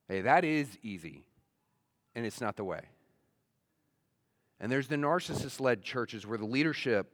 Hey, 0.07 0.21
that 0.21 0.43
is 0.45 0.67
easy, 0.83 1.25
and 2.13 2.25
it's 2.25 2.41
not 2.41 2.55
the 2.55 2.63
way. 2.63 2.81
And 4.59 4.71
there's 4.71 4.87
the 4.87 4.95
narcissist 4.95 5.59
led 5.59 5.81
churches 5.81 6.25
where 6.25 6.37
the 6.37 6.45
leadership, 6.45 7.11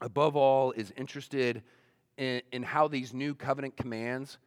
above 0.00 0.36
all, 0.36 0.72
is 0.72 0.92
interested 0.96 1.62
in, 2.16 2.42
in, 2.52 2.62
how 2.62 2.88
these 2.88 3.12
new 3.12 3.34
covenant 3.34 3.76
commands 3.76 4.38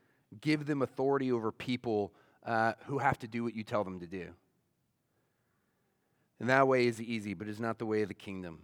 give 0.42 0.66
them 0.66 0.82
authority 0.82 1.32
over 1.32 1.52
people 1.52 2.14
uh, 2.46 2.74
who 2.86 3.00
have 3.00 3.20
to 3.20 3.28
do 3.28 3.44
what 3.44 3.56
you 3.56 3.64
tell 3.64 3.84
them 3.84 4.00
to 4.00 4.08
do. 4.08 4.28
And 6.40 6.50
that 6.50 6.68
way 6.68 6.88
is 6.88 7.02
easy, 7.02 7.34
but 7.34 7.48
it's 7.48 7.60
not 7.60 7.80
the 7.80 7.86
way 7.86 8.04
of 8.04 8.08
the 8.08 8.14
kingdom. 8.14 8.60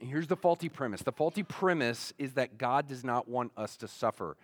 And 0.00 0.08
here's 0.08 0.26
the 0.26 0.36
faulty 0.36 0.68
premise 0.68 1.02
the 1.02 1.12
faulty 1.12 1.42
premise 1.42 2.12
is 2.18 2.34
that 2.34 2.58
God 2.58 2.88
does 2.88 3.04
not 3.04 3.28
want 3.28 3.52
us 3.56 3.76
to 3.78 3.88
suffer. 3.88 4.36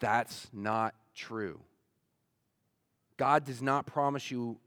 That's 0.00 0.48
not 0.52 0.94
true. 1.14 1.60
God 3.16 3.44
does 3.44 3.60
not 3.60 3.86
promise 3.86 4.30
you 4.30 4.58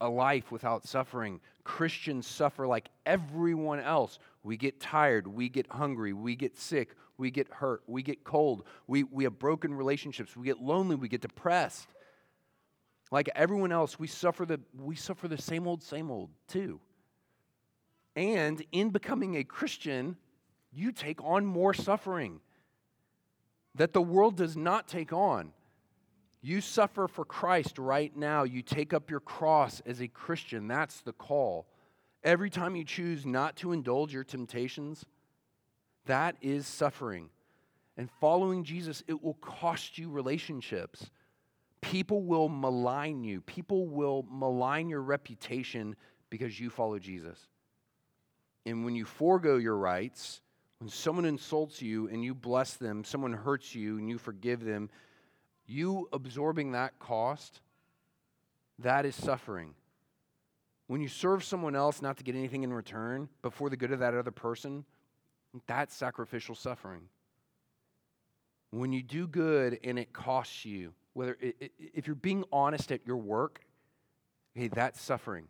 a 0.00 0.08
life 0.08 0.50
without 0.50 0.86
suffering. 0.86 1.40
Christians 1.62 2.26
suffer 2.26 2.66
like 2.66 2.88
everyone 3.06 3.80
else. 3.80 4.18
We 4.42 4.56
get 4.56 4.80
tired, 4.80 5.26
we 5.26 5.48
get 5.48 5.66
hungry, 5.70 6.12
we 6.12 6.34
get 6.34 6.56
sick, 6.56 6.96
we 7.18 7.30
get 7.30 7.48
hurt, 7.52 7.82
we 7.86 8.02
get 8.02 8.24
cold, 8.24 8.64
we, 8.86 9.04
we 9.04 9.24
have 9.24 9.38
broken 9.38 9.74
relationships, 9.74 10.36
we 10.36 10.46
get 10.46 10.60
lonely, 10.60 10.96
we 10.96 11.08
get 11.08 11.20
depressed. 11.20 11.88
Like 13.12 13.28
everyone 13.34 13.72
else, 13.72 13.98
we 13.98 14.06
suffer 14.06 14.46
the, 14.46 14.60
we 14.78 14.96
suffer 14.96 15.28
the 15.28 15.40
same 15.40 15.66
old, 15.66 15.82
same 15.82 16.10
old 16.10 16.30
too. 16.48 16.80
And 18.16 18.64
in 18.72 18.90
becoming 18.90 19.36
a 19.36 19.44
Christian, 19.44 20.16
you 20.72 20.92
take 20.92 21.22
on 21.22 21.44
more 21.44 21.74
suffering 21.74 22.40
that 23.80 23.94
the 23.94 24.02
world 24.02 24.36
does 24.36 24.58
not 24.58 24.86
take 24.86 25.10
on. 25.10 25.52
You 26.42 26.60
suffer 26.60 27.08
for 27.08 27.24
Christ 27.24 27.78
right 27.78 28.14
now. 28.14 28.42
You 28.42 28.60
take 28.60 28.92
up 28.92 29.08
your 29.10 29.20
cross 29.20 29.80
as 29.86 30.02
a 30.02 30.06
Christian. 30.06 30.68
That's 30.68 31.00
the 31.00 31.14
call. 31.14 31.66
Every 32.22 32.50
time 32.50 32.76
you 32.76 32.84
choose 32.84 33.24
not 33.24 33.56
to 33.56 33.72
indulge 33.72 34.12
your 34.12 34.22
temptations, 34.22 35.06
that 36.04 36.36
is 36.42 36.66
suffering. 36.66 37.30
And 37.96 38.10
following 38.20 38.64
Jesus, 38.64 39.02
it 39.08 39.22
will 39.22 39.38
cost 39.40 39.96
you 39.96 40.10
relationships. 40.10 41.08
People 41.80 42.22
will 42.22 42.50
malign 42.50 43.24
you, 43.24 43.40
people 43.40 43.88
will 43.88 44.26
malign 44.28 44.90
your 44.90 45.00
reputation 45.00 45.96
because 46.28 46.60
you 46.60 46.68
follow 46.68 46.98
Jesus. 46.98 47.38
And 48.66 48.84
when 48.84 48.94
you 48.94 49.06
forego 49.06 49.56
your 49.56 49.78
rights, 49.78 50.42
when 50.80 50.88
someone 50.88 51.26
insults 51.26 51.82
you 51.82 52.08
and 52.08 52.24
you 52.24 52.34
bless 52.34 52.74
them, 52.74 53.04
someone 53.04 53.34
hurts 53.34 53.74
you 53.74 53.98
and 53.98 54.08
you 54.08 54.16
forgive 54.16 54.64
them, 54.64 54.88
you 55.66 56.08
absorbing 56.12 56.72
that 56.72 56.98
cost, 56.98 57.60
that 58.78 59.04
is 59.04 59.14
suffering. 59.14 59.74
When 60.86 61.02
you 61.02 61.08
serve 61.08 61.44
someone 61.44 61.76
else 61.76 62.00
not 62.00 62.16
to 62.16 62.24
get 62.24 62.34
anything 62.34 62.62
in 62.62 62.72
return, 62.72 63.28
but 63.42 63.52
for 63.52 63.68
the 63.68 63.76
good 63.76 63.92
of 63.92 64.00
that 64.00 64.14
other 64.14 64.30
person, 64.30 64.84
That's 65.66 65.94
sacrificial 65.94 66.54
suffering. 66.54 67.02
When 68.70 68.92
you 68.92 69.02
do 69.02 69.26
good 69.26 69.80
and 69.82 69.98
it 69.98 70.12
costs 70.12 70.64
you, 70.64 70.94
whether 71.12 71.36
it, 71.40 71.56
it, 71.60 71.72
if 71.78 72.06
you're 72.06 72.14
being 72.14 72.44
honest 72.52 72.92
at 72.92 73.04
your 73.04 73.16
work, 73.16 73.60
hey, 74.54 74.68
that's 74.68 75.00
suffering. 75.00 75.48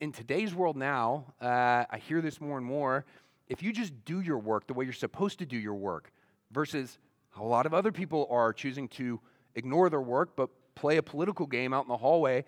in 0.00 0.12
today's 0.12 0.54
world 0.54 0.76
now, 0.76 1.34
uh, 1.40 1.84
I 1.90 1.98
hear 1.98 2.22
this 2.22 2.40
more 2.40 2.56
and 2.56 2.66
more. 2.66 3.04
If 3.48 3.62
you 3.62 3.72
just 3.72 4.04
do 4.04 4.20
your 4.20 4.38
work 4.38 4.66
the 4.66 4.74
way 4.74 4.84
you're 4.84 4.92
supposed 4.92 5.38
to 5.38 5.46
do 5.46 5.56
your 5.56 5.74
work, 5.74 6.12
versus 6.50 6.98
a 7.36 7.42
lot 7.42 7.66
of 7.66 7.74
other 7.74 7.92
people 7.92 8.26
are 8.30 8.52
choosing 8.52 8.88
to 8.88 9.20
ignore 9.54 9.90
their 9.90 10.00
work 10.00 10.36
but 10.36 10.50
play 10.74 10.96
a 10.96 11.02
political 11.02 11.46
game 11.46 11.72
out 11.72 11.84
in 11.84 11.88
the 11.88 11.96
hallway, 11.96 12.44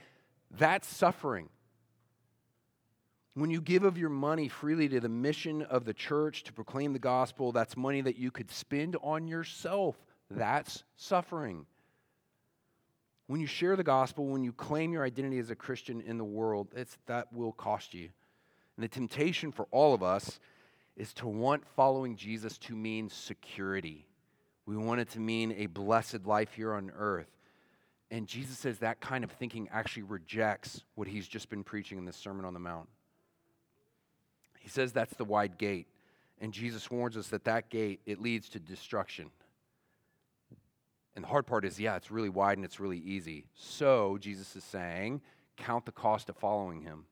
that's 0.51 0.89
suffering. 0.89 1.49
When 3.35 3.51
you 3.51 3.61
give 3.61 3.85
of 3.85 3.97
your 3.97 4.11
money 4.11 4.49
freely 4.49 4.89
to 4.89 5.01
the 5.01 5.09
mission 5.09 5.63
of 5.63 5.85
the 5.85 5.95
church 5.95 6.45
to 6.45 6.53
proclaim 6.53 6.93
the 6.93 6.99
gospel, 6.99 7.53
that's 7.53 7.77
money 7.77 8.01
that 8.01 8.17
you 8.17 8.31
could 8.31 8.51
spend 8.51 8.97
on 9.03 9.29
yourself. 9.29 9.97
That's 10.31 10.85
suffering. 10.97 11.67
When 13.29 13.41
you 13.41 13.47
share 13.47 13.77
the 13.77 13.85
gospel, 13.85 14.27
when 14.27 14.43
you 14.43 14.53
claim 14.53 14.93
your 14.93 15.05
identity 15.05 15.39
as 15.39 15.51
a 15.51 15.55
Christian 15.55 16.01
in 16.01 16.19
the 16.19 16.25
world, 16.25 16.69
it's, 16.75 16.99
that 17.07 17.33
will 17.33 17.53
cost 17.53 17.95
you. 17.95 18.09
And 18.77 18.85
the 18.85 18.89
temptation 18.89 19.53
for 19.53 19.67
all 19.71 19.95
of 19.95 20.03
us 20.03 20.41
is 21.01 21.15
to 21.15 21.27
want 21.27 21.65
following 21.77 22.15
Jesus 22.15 22.59
to 22.59 22.77
mean 22.77 23.09
security. 23.09 24.07
We 24.67 24.77
want 24.77 25.01
it 25.01 25.09
to 25.13 25.19
mean 25.19 25.55
a 25.57 25.65
blessed 25.65 26.27
life 26.27 26.53
here 26.53 26.75
on 26.75 26.93
earth. 26.95 27.31
And 28.11 28.27
Jesus 28.27 28.59
says 28.59 28.81
that 28.81 29.01
kind 29.01 29.25
of 29.25 29.31
thinking 29.31 29.67
actually 29.73 30.03
rejects 30.03 30.83
what 30.97 31.09
he's 31.09 31.27
just 31.27 31.49
been 31.49 31.65
preaching 31.65 31.97
in 31.97 32.05
the 32.05 32.13
Sermon 32.13 32.45
on 32.45 32.53
the 32.53 32.61
Mount. 32.61 32.87
He 34.59 34.69
says 34.69 34.93
that's 34.93 35.15
the 35.15 35.25
wide 35.25 35.57
gate. 35.57 35.87
And 36.39 36.53
Jesus 36.53 36.91
warns 36.91 37.17
us 37.17 37.29
that 37.29 37.45
that 37.45 37.71
gate, 37.71 38.01
it 38.05 38.21
leads 38.21 38.51
to 38.51 38.61
destruction. 38.61 39.31
And 41.17 41.25
the 41.25 41.29
hard 41.29 41.47
part 41.47 41.65
is, 41.65 41.81
yeah, 41.81 41.97
it's 41.97 42.11
really 42.11 42.29
wide 42.29 42.59
and 42.59 42.65
it's 42.65 42.79
really 42.79 42.99
easy. 42.99 43.47
So, 43.55 44.19
Jesus 44.21 44.55
is 44.55 44.65
saying, 44.65 45.23
count 45.57 45.87
the 45.87 45.93
cost 45.93 46.29
of 46.29 46.37
following 46.37 46.83
him. 46.83 47.07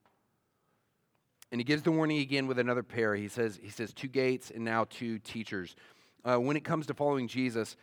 And 1.50 1.60
he 1.60 1.64
gives 1.64 1.82
the 1.82 1.92
warning 1.92 2.18
again 2.18 2.46
with 2.46 2.58
another 2.58 2.82
pair. 2.82 3.14
He 3.14 3.28
says, 3.28 3.58
he 3.62 3.70
says 3.70 3.94
two 3.94 4.08
gates 4.08 4.50
and 4.54 4.64
now 4.64 4.84
two 4.84 5.18
teachers. 5.18 5.76
Uh, 6.24 6.36
when 6.36 6.56
it 6.56 6.64
comes 6.64 6.86
to 6.86 6.94
following 6.94 7.26
Jesus, 7.26 7.76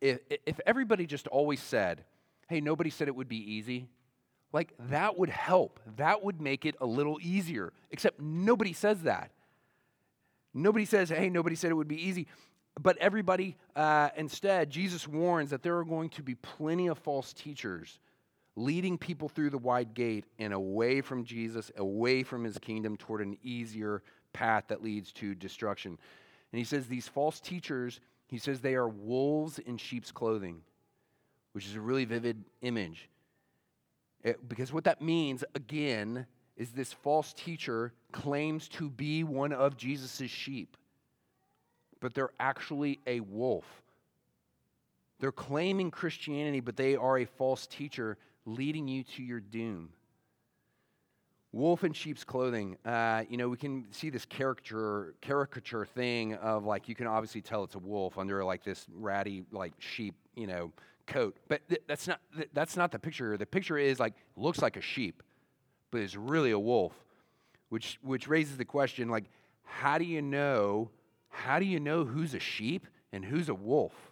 if, 0.00 0.20
if 0.46 0.58
everybody 0.66 1.06
just 1.06 1.26
always 1.28 1.60
said, 1.60 2.04
hey, 2.48 2.60
nobody 2.60 2.90
said 2.90 3.08
it 3.08 3.14
would 3.14 3.28
be 3.28 3.52
easy, 3.52 3.88
like 4.52 4.72
that 4.78 5.18
would 5.18 5.28
help. 5.28 5.80
That 5.96 6.22
would 6.24 6.40
make 6.40 6.64
it 6.64 6.74
a 6.80 6.86
little 6.86 7.18
easier. 7.22 7.72
Except 7.90 8.20
nobody 8.20 8.72
says 8.72 9.02
that. 9.02 9.30
Nobody 10.54 10.84
says, 10.84 11.08
hey, 11.08 11.28
nobody 11.30 11.54
said 11.56 11.70
it 11.70 11.74
would 11.74 11.88
be 11.88 12.08
easy. 12.08 12.26
But 12.80 12.96
everybody, 12.98 13.56
uh, 13.76 14.10
instead, 14.16 14.70
Jesus 14.70 15.06
warns 15.06 15.50
that 15.50 15.62
there 15.62 15.76
are 15.78 15.84
going 15.84 16.08
to 16.10 16.22
be 16.22 16.34
plenty 16.34 16.88
of 16.88 16.98
false 16.98 17.32
teachers 17.32 17.98
leading 18.56 18.98
people 18.98 19.28
through 19.28 19.50
the 19.50 19.58
wide 19.58 19.94
gate 19.94 20.24
and 20.38 20.52
away 20.52 21.00
from 21.00 21.24
Jesus, 21.24 21.70
away 21.76 22.22
from 22.22 22.44
his 22.44 22.58
kingdom, 22.58 22.96
toward 22.96 23.20
an 23.20 23.36
easier 23.42 24.02
path 24.32 24.64
that 24.68 24.82
leads 24.82 25.12
to 25.12 25.34
destruction. 25.34 25.98
And 26.52 26.58
he 26.58 26.64
says 26.64 26.86
these 26.86 27.08
false 27.08 27.40
teachers, 27.40 28.00
he 28.26 28.38
says 28.38 28.60
they 28.60 28.74
are 28.74 28.88
wolves 28.88 29.58
in 29.58 29.78
sheep's 29.78 30.12
clothing, 30.12 30.60
which 31.52 31.66
is 31.66 31.76
a 31.76 31.80
really 31.80 32.04
vivid 32.04 32.44
image. 32.60 33.08
It, 34.22 34.48
because 34.48 34.72
what 34.72 34.84
that 34.84 35.00
means, 35.00 35.44
again, 35.54 36.26
is 36.56 36.70
this 36.70 36.92
false 36.92 37.32
teacher 37.32 37.92
claims 38.12 38.68
to 38.68 38.90
be 38.90 39.24
one 39.24 39.52
of 39.52 39.76
Jesus' 39.76 40.30
sheep, 40.30 40.76
but 42.00 42.14
they're 42.14 42.32
actually 42.38 43.00
a 43.06 43.20
wolf. 43.20 43.64
They're 45.18 45.32
claiming 45.32 45.90
Christianity, 45.90 46.60
but 46.60 46.76
they 46.76 46.96
are 46.96 47.18
a 47.18 47.24
false 47.24 47.66
teacher 47.66 48.18
leading 48.44 48.88
you 48.88 49.04
to 49.04 49.22
your 49.22 49.40
doom. 49.40 49.90
Wolf 51.52 51.84
in 51.84 51.92
sheep's 51.92 52.24
clothing. 52.24 52.78
Uh, 52.84 53.24
you 53.28 53.36
know, 53.36 53.48
we 53.48 53.58
can 53.58 53.84
see 53.90 54.08
this 54.08 54.24
caricature 54.24 55.14
caricature 55.20 55.84
thing 55.84 56.34
of 56.34 56.64
like 56.64 56.88
you 56.88 56.94
can 56.94 57.06
obviously 57.06 57.42
tell 57.42 57.62
it's 57.64 57.74
a 57.74 57.78
wolf 57.78 58.16
under 58.16 58.42
like 58.42 58.64
this 58.64 58.86
ratty 58.94 59.44
like 59.52 59.74
sheep, 59.78 60.14
you 60.34 60.46
know, 60.46 60.72
coat. 61.06 61.36
But 61.48 61.68
th- 61.68 61.82
that's 61.86 62.08
not 62.08 62.20
th- 62.34 62.48
that's 62.54 62.74
not 62.76 62.90
the 62.90 62.98
picture. 62.98 63.36
The 63.36 63.44
picture 63.44 63.76
is 63.76 64.00
like 64.00 64.14
looks 64.34 64.62
like 64.62 64.78
a 64.78 64.80
sheep, 64.80 65.22
but 65.90 66.00
is 66.00 66.16
really 66.16 66.52
a 66.52 66.58
wolf, 66.58 66.94
which 67.68 67.98
which 68.02 68.28
raises 68.28 68.56
the 68.56 68.64
question 68.64 69.10
like, 69.10 69.24
how 69.64 69.98
do 69.98 70.04
you 70.04 70.22
know? 70.22 70.88
How 71.28 71.58
do 71.58 71.66
you 71.66 71.80
know 71.80 72.04
who's 72.04 72.34
a 72.34 72.40
sheep 72.40 72.86
and 73.12 73.24
who's 73.24 73.50
a 73.50 73.54
wolf? 73.54 74.11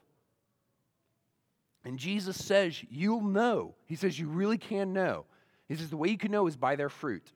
And 1.85 1.99
Jesus 1.99 2.43
says, 2.43 2.83
You'll 2.90 3.23
know. 3.23 3.75
He 3.87 3.97
says, 3.97 4.19
You 4.19 4.29
really 4.29 4.59
can 4.59 4.93
know. 4.93 5.25
He 5.69 5.77
says, 5.77 5.90
The 5.90 5.97
way 5.97 6.09
you 6.09 6.19
can 6.19 6.31
know 6.31 6.47
is 6.47 6.57
by 6.57 6.77
their 6.77 6.88
fruit. 6.88 7.33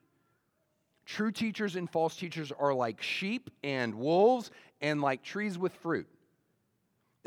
True 1.06 1.30
teachers 1.30 1.76
and 1.76 1.88
false 1.88 2.16
teachers 2.16 2.50
are 2.52 2.72
like 2.72 3.02
sheep 3.02 3.50
and 3.62 3.94
wolves 3.94 4.50
and 4.80 5.02
like 5.02 5.22
trees 5.22 5.58
with 5.58 5.72
fruit. 5.74 6.06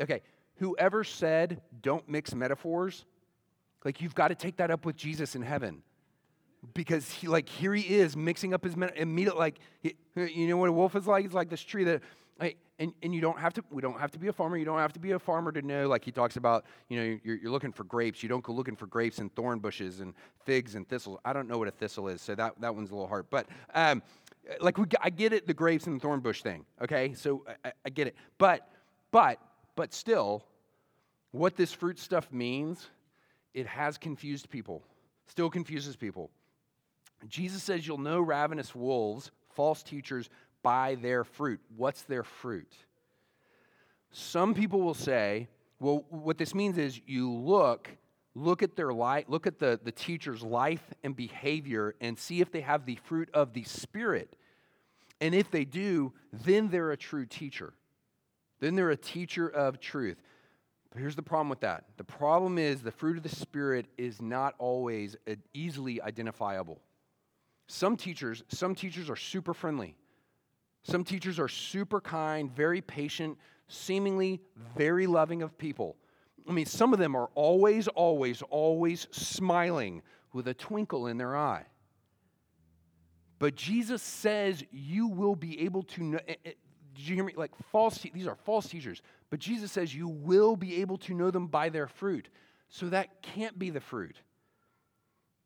Okay, 0.00 0.22
whoever 0.56 1.04
said 1.04 1.60
don't 1.82 2.08
mix 2.08 2.34
metaphors, 2.34 3.04
like 3.84 4.00
you've 4.00 4.14
got 4.14 4.28
to 4.28 4.34
take 4.34 4.56
that 4.56 4.70
up 4.70 4.84
with 4.84 4.96
Jesus 4.96 5.34
in 5.34 5.42
heaven. 5.42 5.82
Because 6.74 7.08
he, 7.08 7.28
like, 7.28 7.48
here 7.48 7.72
he 7.72 7.98
is 7.98 8.16
mixing 8.16 8.52
up 8.52 8.64
his 8.64 8.74
immediate, 8.96 9.38
like, 9.38 9.60
he, 9.80 9.94
you 10.16 10.48
know 10.48 10.56
what 10.56 10.68
a 10.68 10.72
wolf 10.72 10.96
is 10.96 11.06
like? 11.06 11.24
It's 11.24 11.32
like 11.32 11.48
this 11.48 11.60
tree 11.60 11.84
that 11.84 12.02
and, 12.78 12.92
and 13.02 13.14
you 13.14 13.20
don't 13.20 13.38
have 13.38 13.52
to 13.54 13.64
we 13.70 13.82
don't 13.82 13.98
have 13.98 14.10
to 14.12 14.18
be 14.18 14.28
a 14.28 14.32
farmer. 14.32 14.56
You 14.56 14.64
don't 14.64 14.78
have 14.78 14.92
to 14.92 15.00
be 15.00 15.12
a 15.12 15.18
farmer 15.18 15.50
to 15.52 15.62
know 15.62 15.88
like 15.88 16.04
he 16.04 16.12
talks 16.12 16.36
about 16.36 16.64
you 16.88 16.98
know 16.98 17.18
you're, 17.24 17.36
you're 17.36 17.50
looking 17.50 17.72
for 17.72 17.84
grapes. 17.84 18.22
You 18.22 18.28
don't 18.28 18.42
go 18.42 18.52
looking 18.52 18.76
for 18.76 18.86
grapes 18.86 19.18
and 19.18 19.34
thorn 19.34 19.58
bushes 19.58 20.00
and 20.00 20.14
figs 20.44 20.74
and 20.74 20.88
thistles. 20.88 21.18
I 21.24 21.32
don't 21.32 21.48
know 21.48 21.58
what 21.58 21.68
a 21.68 21.72
thistle 21.72 22.08
is 22.08 22.22
so 22.22 22.34
that, 22.34 22.60
that 22.60 22.74
one's 22.74 22.90
a 22.90 22.94
little 22.94 23.08
hard. 23.08 23.26
But 23.30 23.46
um, 23.74 24.02
like 24.60 24.78
we, 24.78 24.86
i 25.02 25.10
get 25.10 25.32
it 25.32 25.46
the 25.46 25.54
grapes 25.54 25.86
and 25.86 25.96
the 25.96 26.00
thorn 26.00 26.20
bush 26.20 26.42
thing 26.42 26.64
okay? 26.80 27.14
So 27.14 27.44
I, 27.64 27.72
I 27.84 27.90
get 27.90 28.06
it. 28.06 28.16
But 28.38 28.68
but 29.10 29.40
but 29.74 29.92
still 29.92 30.44
what 31.32 31.56
this 31.56 31.72
fruit 31.72 31.98
stuff 31.98 32.32
means 32.32 32.88
it 33.54 33.66
has 33.66 33.98
confused 33.98 34.50
people 34.50 34.82
still 35.26 35.50
confuses 35.50 35.96
people. 35.96 36.30
Jesus 37.28 37.62
says 37.62 37.86
you'll 37.86 37.98
know 37.98 38.20
ravenous 38.20 38.74
wolves 38.74 39.32
false 39.58 39.82
teachers 39.82 40.30
by 40.62 40.96
their 40.96 41.24
fruit. 41.24 41.60
What's 41.76 42.02
their 42.02 42.24
fruit? 42.24 42.72
Some 44.10 44.54
people 44.54 44.80
will 44.80 44.94
say, 44.94 45.48
well, 45.80 46.04
what 46.08 46.38
this 46.38 46.54
means 46.54 46.78
is 46.78 47.00
you 47.06 47.30
look, 47.30 47.88
look 48.34 48.62
at 48.62 48.76
their 48.76 48.92
life, 48.92 49.26
look 49.28 49.46
at 49.46 49.58
the, 49.58 49.78
the 49.82 49.92
teacher's 49.92 50.42
life 50.42 50.82
and 51.04 51.14
behavior 51.14 51.94
and 52.00 52.18
see 52.18 52.40
if 52.40 52.50
they 52.50 52.62
have 52.62 52.86
the 52.86 52.98
fruit 53.04 53.28
of 53.32 53.52
the 53.52 53.64
Spirit. 53.64 54.36
And 55.20 55.34
if 55.34 55.50
they 55.50 55.64
do, 55.64 56.12
then 56.32 56.68
they're 56.68 56.92
a 56.92 56.96
true 56.96 57.26
teacher. 57.26 57.74
Then 58.60 58.74
they're 58.74 58.90
a 58.90 58.96
teacher 58.96 59.48
of 59.48 59.80
truth. 59.80 60.20
But 60.90 61.00
here's 61.00 61.16
the 61.16 61.22
problem 61.22 61.48
with 61.48 61.60
that 61.60 61.84
the 61.96 62.04
problem 62.04 62.58
is 62.58 62.82
the 62.82 62.90
fruit 62.90 63.16
of 63.16 63.22
the 63.22 63.28
Spirit 63.28 63.86
is 63.96 64.22
not 64.22 64.54
always 64.58 65.16
uh, 65.28 65.34
easily 65.54 66.00
identifiable. 66.00 66.80
Some 67.66 67.96
teachers, 67.96 68.42
some 68.48 68.74
teachers 68.74 69.10
are 69.10 69.16
super 69.16 69.52
friendly. 69.52 69.94
Some 70.82 71.04
teachers 71.04 71.38
are 71.38 71.48
super 71.48 72.00
kind, 72.00 72.54
very 72.54 72.80
patient, 72.80 73.38
seemingly 73.68 74.40
very 74.76 75.06
loving 75.06 75.42
of 75.42 75.56
people. 75.58 75.96
I 76.48 76.52
mean, 76.52 76.66
some 76.66 76.92
of 76.92 76.98
them 76.98 77.14
are 77.14 77.28
always, 77.34 77.88
always, 77.88 78.42
always 78.42 79.06
smiling 79.10 80.02
with 80.32 80.48
a 80.48 80.54
twinkle 80.54 81.06
in 81.06 81.18
their 81.18 81.36
eye. 81.36 81.66
But 83.38 83.54
Jesus 83.54 84.02
says 84.02 84.64
you 84.72 85.06
will 85.06 85.36
be 85.36 85.60
able 85.64 85.82
to 85.84 86.02
know. 86.02 86.18
Eh, 86.26 86.34
eh, 86.44 86.52
did 86.94 87.08
you 87.08 87.14
hear 87.14 87.24
me? 87.24 87.34
Like 87.36 87.52
false, 87.70 87.98
these 87.98 88.26
are 88.26 88.34
false 88.34 88.68
teachers. 88.68 89.02
But 89.30 89.38
Jesus 89.38 89.70
says 89.70 89.94
you 89.94 90.08
will 90.08 90.56
be 90.56 90.80
able 90.80 90.96
to 90.98 91.14
know 91.14 91.30
them 91.30 91.46
by 91.46 91.68
their 91.68 91.86
fruit. 91.86 92.28
So 92.68 92.88
that 92.88 93.22
can't 93.22 93.58
be 93.58 93.70
the 93.70 93.80
fruit. 93.80 94.16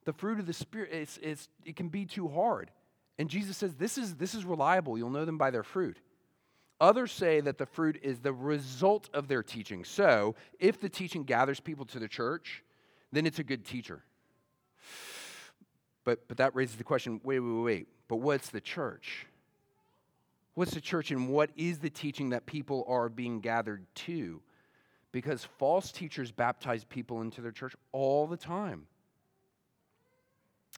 The 0.04 0.12
fruit 0.12 0.40
of 0.40 0.46
the 0.46 0.52
Spirit, 0.52 0.90
it's, 0.92 1.18
it's, 1.22 1.48
it 1.64 1.76
can 1.76 1.88
be 1.88 2.06
too 2.06 2.28
hard. 2.28 2.70
And 3.18 3.29
Jesus 3.29 3.57
says, 3.57 3.75
this 3.75 3.98
is, 3.98 4.14
this 4.16 4.35
is 4.35 4.44
reliable. 4.44 4.96
You'll 4.96 5.11
know 5.11 5.25
them 5.25 5.38
by 5.38 5.51
their 5.51 5.62
fruit. 5.62 5.98
Others 6.81 7.12
say 7.12 7.40
that 7.40 7.59
the 7.59 7.66
fruit 7.66 8.01
is 8.03 8.18
the 8.18 8.33
result 8.33 9.09
of 9.14 9.29
their 9.29 9.42
teaching. 9.42 9.85
So, 9.85 10.35
if 10.59 10.81
the 10.81 10.88
teaching 10.88 11.22
gathers 11.22 11.61
people 11.61 11.85
to 11.87 12.01
the 12.01 12.09
church, 12.09 12.64
then 13.12 13.25
it's 13.25 13.38
a 13.38 13.44
good 13.44 13.64
teacher. 13.64 14.03
But, 16.05 16.27
but 16.27 16.38
that 16.38 16.55
raises 16.57 16.77
the 16.77 16.85
question 16.85 17.20
wait, 17.22 17.38
wait, 17.38 17.62
wait. 17.62 17.88
But 18.09 18.16
what's 18.16 18.51
the 18.51 18.61
church? 18.61 19.27
What's 20.55 20.75
the 20.75 20.81
church 20.81 21.11
and 21.11 21.29
what 21.29 21.51
is 21.57 21.79
the 21.79 21.88
teaching 21.88 22.31
that 22.31 22.46
people 22.46 22.85
are 22.88 23.09
being 23.09 23.40
gathered 23.40 23.87
to? 23.94 24.42
Because 25.12 25.44
false 25.59 25.92
teachers 25.92 26.33
baptize 26.33 26.85
people 26.85 27.20
into 27.20 27.40
their 27.40 27.53
church 27.53 27.75
all 27.92 28.27
the 28.27 28.37
time. 28.37 28.87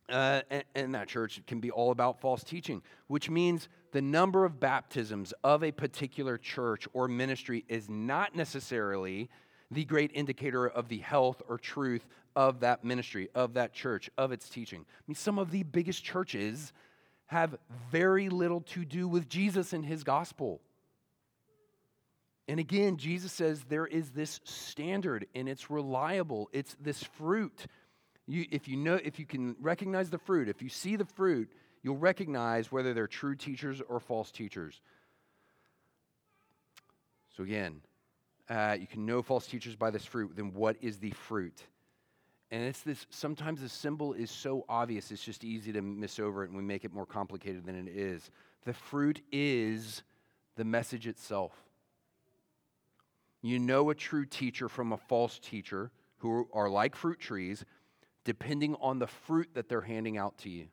Uh, 0.08 0.42
and, 0.74 0.94
that 0.94 1.08
church 1.08 1.40
can 1.46 1.60
be 1.60 1.70
all 1.70 1.90
about 1.90 2.20
false 2.20 2.44
teaching, 2.44 2.82
which 3.06 3.30
means 3.30 3.68
the 3.92 4.02
number 4.02 4.44
of 4.44 4.60
baptisms 4.60 5.32
of 5.42 5.64
a 5.64 5.72
particular 5.72 6.36
church 6.36 6.86
or 6.92 7.08
ministry 7.08 7.64
is 7.68 7.88
not 7.88 8.34
necessarily 8.34 9.30
the 9.70 9.84
great 9.84 10.10
indicator 10.14 10.66
of 10.66 10.88
the 10.88 10.98
health 10.98 11.42
or 11.48 11.58
truth 11.58 12.06
of 12.36 12.60
that 12.60 12.84
ministry, 12.84 13.28
of 13.34 13.54
that 13.54 13.72
church, 13.72 14.10
of 14.18 14.32
its 14.32 14.48
teaching. 14.48 14.80
I 14.80 15.02
mean, 15.06 15.14
some 15.14 15.38
of 15.38 15.50
the 15.50 15.62
biggest 15.62 16.04
churches 16.04 16.72
have 17.26 17.56
very 17.90 18.28
little 18.28 18.60
to 18.60 18.84
do 18.84 19.08
with 19.08 19.28
Jesus 19.28 19.72
and 19.72 19.84
his 19.84 20.04
gospel. 20.04 20.60
And 22.46 22.60
again, 22.60 22.98
Jesus 22.98 23.32
says 23.32 23.64
there 23.68 23.86
is 23.86 24.10
this 24.10 24.40
standard 24.44 25.26
and 25.34 25.48
it's 25.48 25.70
reliable. 25.70 26.50
It's 26.52 26.76
this 26.80 27.02
fruit. 27.02 27.66
You, 28.26 28.46
if 28.50 28.68
you 28.68 28.76
know, 28.76 28.94
if 28.94 29.18
you 29.18 29.26
can 29.26 29.56
recognize 29.60 30.10
the 30.10 30.18
fruit, 30.18 30.48
if 30.48 30.62
you 30.62 30.68
see 30.68 30.96
the 30.96 31.04
fruit, 31.04 31.50
you'll 31.82 31.98
recognize 31.98 32.72
whether 32.72 32.94
they're 32.94 33.06
true 33.06 33.36
teachers 33.36 33.82
or 33.88 34.00
false 34.00 34.30
teachers. 34.30 34.80
So 37.36 37.42
again, 37.42 37.82
uh, 38.48 38.76
you 38.80 38.86
can 38.86 39.04
know 39.04 39.22
false 39.22 39.46
teachers 39.46 39.76
by 39.76 39.90
this 39.90 40.04
fruit. 40.04 40.32
Then 40.36 40.52
what 40.54 40.76
is 40.80 40.98
the 40.98 41.10
fruit? 41.10 41.62
And 42.50 42.62
it's 42.62 42.82
this, 42.82 43.06
sometimes 43.10 43.60
the 43.60 43.68
symbol 43.68 44.12
is 44.12 44.30
so 44.30 44.64
obvious, 44.68 45.10
it's 45.10 45.24
just 45.24 45.44
easy 45.44 45.72
to 45.72 45.82
miss 45.82 46.18
over 46.18 46.44
it 46.44 46.50
and 46.50 46.56
we 46.56 46.62
make 46.62 46.84
it 46.84 46.92
more 46.92 47.06
complicated 47.06 47.66
than 47.66 47.74
it 47.74 47.88
is. 47.88 48.30
The 48.64 48.72
fruit 48.72 49.20
is 49.32 50.02
the 50.56 50.64
message 50.64 51.06
itself. 51.06 51.52
You 53.42 53.58
know 53.58 53.90
a 53.90 53.94
true 53.94 54.24
teacher 54.24 54.68
from 54.68 54.92
a 54.92 54.96
false 54.96 55.38
teacher 55.38 55.90
who 56.18 56.48
are 56.54 56.70
like 56.70 56.94
fruit 56.94 57.18
trees, 57.18 57.64
depending 58.24 58.74
on 58.80 58.98
the 58.98 59.06
fruit 59.06 59.50
that 59.54 59.68
they're 59.68 59.82
handing 59.82 60.16
out 60.16 60.38
to 60.38 60.50
you. 60.50 60.66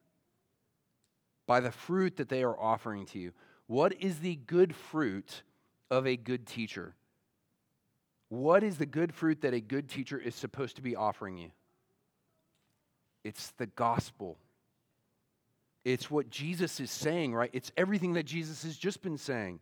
By 1.46 1.60
the 1.60 1.72
fruit 1.72 2.18
that 2.18 2.30
they 2.30 2.44
are 2.44 2.58
offering 2.58 3.06
to 3.08 3.20
you. 3.20 3.32
What 3.68 3.94
is 3.94 4.20
the 4.20 4.36
good 4.36 4.76
fruit 4.76 5.44
of 5.90 6.08
a 6.08 6.16
good 6.16 6.48
teacher? 6.48 6.96
What 8.30 8.64
is 8.64 8.78
the 8.78 8.86
good 8.86 9.14
fruit 9.14 9.42
that 9.42 9.54
a 9.54 9.60
good 9.60 9.90
teacher 9.90 10.18
is 10.18 10.36
supposed 10.36 10.78
to 10.78 10.82
be 10.82 10.96
offering 10.96 11.38
you? 11.38 11.52
It's 13.24 13.52
the 13.58 13.68
gospel. 13.68 14.38
It's 15.84 16.10
what 16.10 16.30
Jesus 16.30 16.80
is 16.80 16.92
saying, 16.92 17.34
right? 17.34 17.50
It's 17.54 17.72
everything 17.76 18.14
that 18.14 18.26
Jesus 18.26 18.64
has 18.64 18.78
just 18.78 19.02
been 19.02 19.18
saying. 19.18 19.60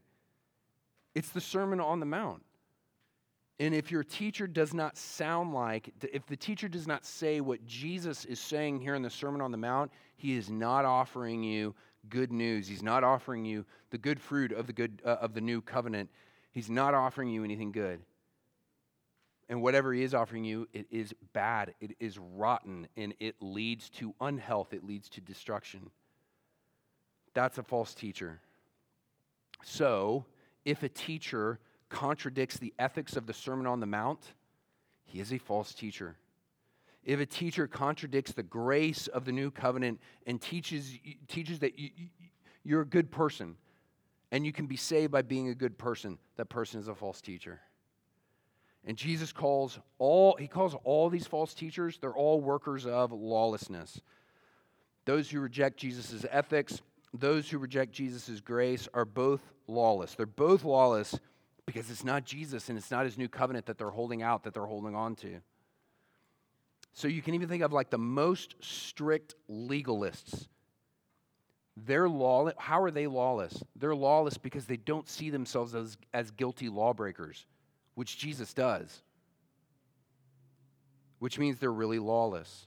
It's 1.15 1.30
the 1.30 1.41
Sermon 1.41 1.80
on 1.80 1.99
the 1.99 2.06
Mount. 2.06 2.43
And 3.60 3.76
if 3.76 3.91
your 3.91 4.04
teacher 4.04 4.48
does 4.48 4.74
not 4.74 4.98
sound 4.98 5.54
like, 5.54 5.91
if 6.13 6.26
the 6.26 6.38
teacher 6.38 6.69
does 6.69 6.88
not 6.88 7.06
say 7.06 7.41
what 7.41 7.65
Jesus 7.65 8.24
is 8.24 8.39
saying 8.39 8.80
here 8.80 8.95
in 8.95 9.02
the 9.02 9.10
Sermon 9.10 9.41
on 9.41 9.52
the 9.52 9.58
Mount, 9.58 9.91
he 10.15 10.38
is 10.38 10.50
not 10.50 10.86
offering 10.86 11.43
you 11.43 11.76
good 12.08 12.32
news. 12.32 12.67
He's 12.67 12.82
not 12.82 13.04
offering 13.04 13.43
you 13.43 13.65
the 13.89 13.98
good 13.98 14.19
fruit 14.19 14.54
of 14.54 14.65
the 14.65 14.74
good 14.74 15.02
uh, 15.06 15.17
of 15.22 15.34
the 15.34 15.41
new 15.41 15.62
covenant. 15.62 16.10
He's 16.52 16.69
not 16.69 16.93
offering 16.93 17.30
you 17.30 17.43
anything 17.43 17.74
good. 17.74 18.00
And 19.50 19.62
whatever 19.62 19.93
he 19.93 20.04
is 20.04 20.13
offering 20.13 20.45
you, 20.45 20.67
it 20.74 20.86
is 20.91 21.13
bad, 21.34 21.74
it 21.82 21.95
is 22.00 22.19
rotten, 22.19 22.88
and 22.95 23.15
it 23.19 23.36
leads 23.41 23.89
to 23.91 24.13
unhealth, 24.22 24.74
it 24.74 24.86
leads 24.86 25.10
to 25.10 25.22
destruction. 25.22 25.89
That's 27.34 27.58
a 27.58 27.63
false 27.63 27.95
teacher. 27.95 28.39
So, 29.63 30.26
if 30.65 30.84
a 30.84 30.89
teacher 30.89 31.60
contradicts 31.89 32.58
the 32.58 32.73
ethics 32.80 33.15
of 33.15 33.25
the 33.25 33.34
Sermon 33.34 33.67
on 33.67 33.80
the 33.80 33.86
Mount, 33.86 34.34
he 35.06 35.19
is 35.19 35.34
a 35.34 35.38
false 35.38 35.73
teacher. 35.73 36.15
If 37.04 37.19
a 37.19 37.25
teacher 37.25 37.67
contradicts 37.67 38.32
the 38.32 38.43
grace 38.43 39.08
of 39.08 39.25
the 39.25 39.32
new 39.32 39.52
covenant 39.52 39.99
and 40.28 40.41
teaches, 40.41 40.93
teaches 41.28 41.60
that 41.60 41.80
you, 41.80 41.89
you're 42.63 42.82
a 42.82 42.86
good 42.86 43.10
person 43.10 43.56
and 44.32 44.45
you 44.45 44.52
can 44.52 44.67
be 44.67 44.75
saved 44.75 45.12
by 45.12 45.23
being 45.23 45.49
a 45.49 45.56
good 45.56 45.78
person, 45.78 46.19
that 46.36 46.49
person 46.49 46.80
is 46.80 46.88
a 46.88 46.93
false 46.93 47.21
teacher. 47.21 47.60
And 48.86 48.95
Jesus 48.95 49.32
calls 49.32 49.80
all, 49.97 50.36
he 50.39 50.47
calls 50.47 50.75
all 50.84 51.10
these 51.10 51.25
false 51.28 51.54
teachers, 51.54 51.97
they're 51.99 52.13
all 52.13 52.41
workers 52.41 52.86
of 52.86 53.12
lawlessness. 53.12 54.02
Those 55.06 55.30
who 55.30 55.39
reject 55.39 55.78
Jesus' 55.78 56.25
ethics, 56.30 56.82
those 57.13 57.49
who 57.49 57.58
reject 57.58 57.91
Jesus' 57.91 58.39
grace 58.39 58.88
are 58.93 59.06
both 59.06 59.41
lawless. 59.67 60.15
They're 60.15 60.25
both 60.25 60.63
lawless 60.63 61.19
because 61.73 61.89
it's 61.91 62.03
not 62.03 62.25
Jesus 62.25 62.69
and 62.69 62.77
it's 62.77 62.91
not 62.91 63.05
his 63.05 63.17
new 63.17 63.27
covenant 63.27 63.65
that 63.67 63.77
they're 63.77 63.89
holding 63.89 64.21
out, 64.21 64.43
that 64.43 64.53
they're 64.53 64.65
holding 64.65 64.95
on 64.95 65.15
to. 65.17 65.39
So 66.93 67.08
you 67.08 67.21
can 67.21 67.36
even 67.36 67.47
think 67.47 67.63
of 67.63 67.71
like 67.71 67.89
the 67.89 67.97
most 67.97 68.55
strict 68.60 69.36
legalists. 69.49 70.47
They're 71.77 72.10
lawless. 72.10 72.55
How 72.58 72.82
are 72.82 72.91
they 72.91 73.08
lawless? 73.08 73.63
They're 73.75 73.95
lawless 73.95 74.38
because 74.38 74.65
they 74.65 74.77
don't 74.77 75.08
see 75.08 75.29
themselves 75.29 75.75
as, 75.75 75.97
as 76.13 76.32
guilty 76.32 76.69
lawbreakers 76.69 77.45
which 77.99 78.17
Jesus 78.17 78.53
does, 78.53 79.01
which 81.19 81.38
means 81.38 81.60
they're 81.60 81.69
really 81.69 81.99
lawless. 81.99 82.65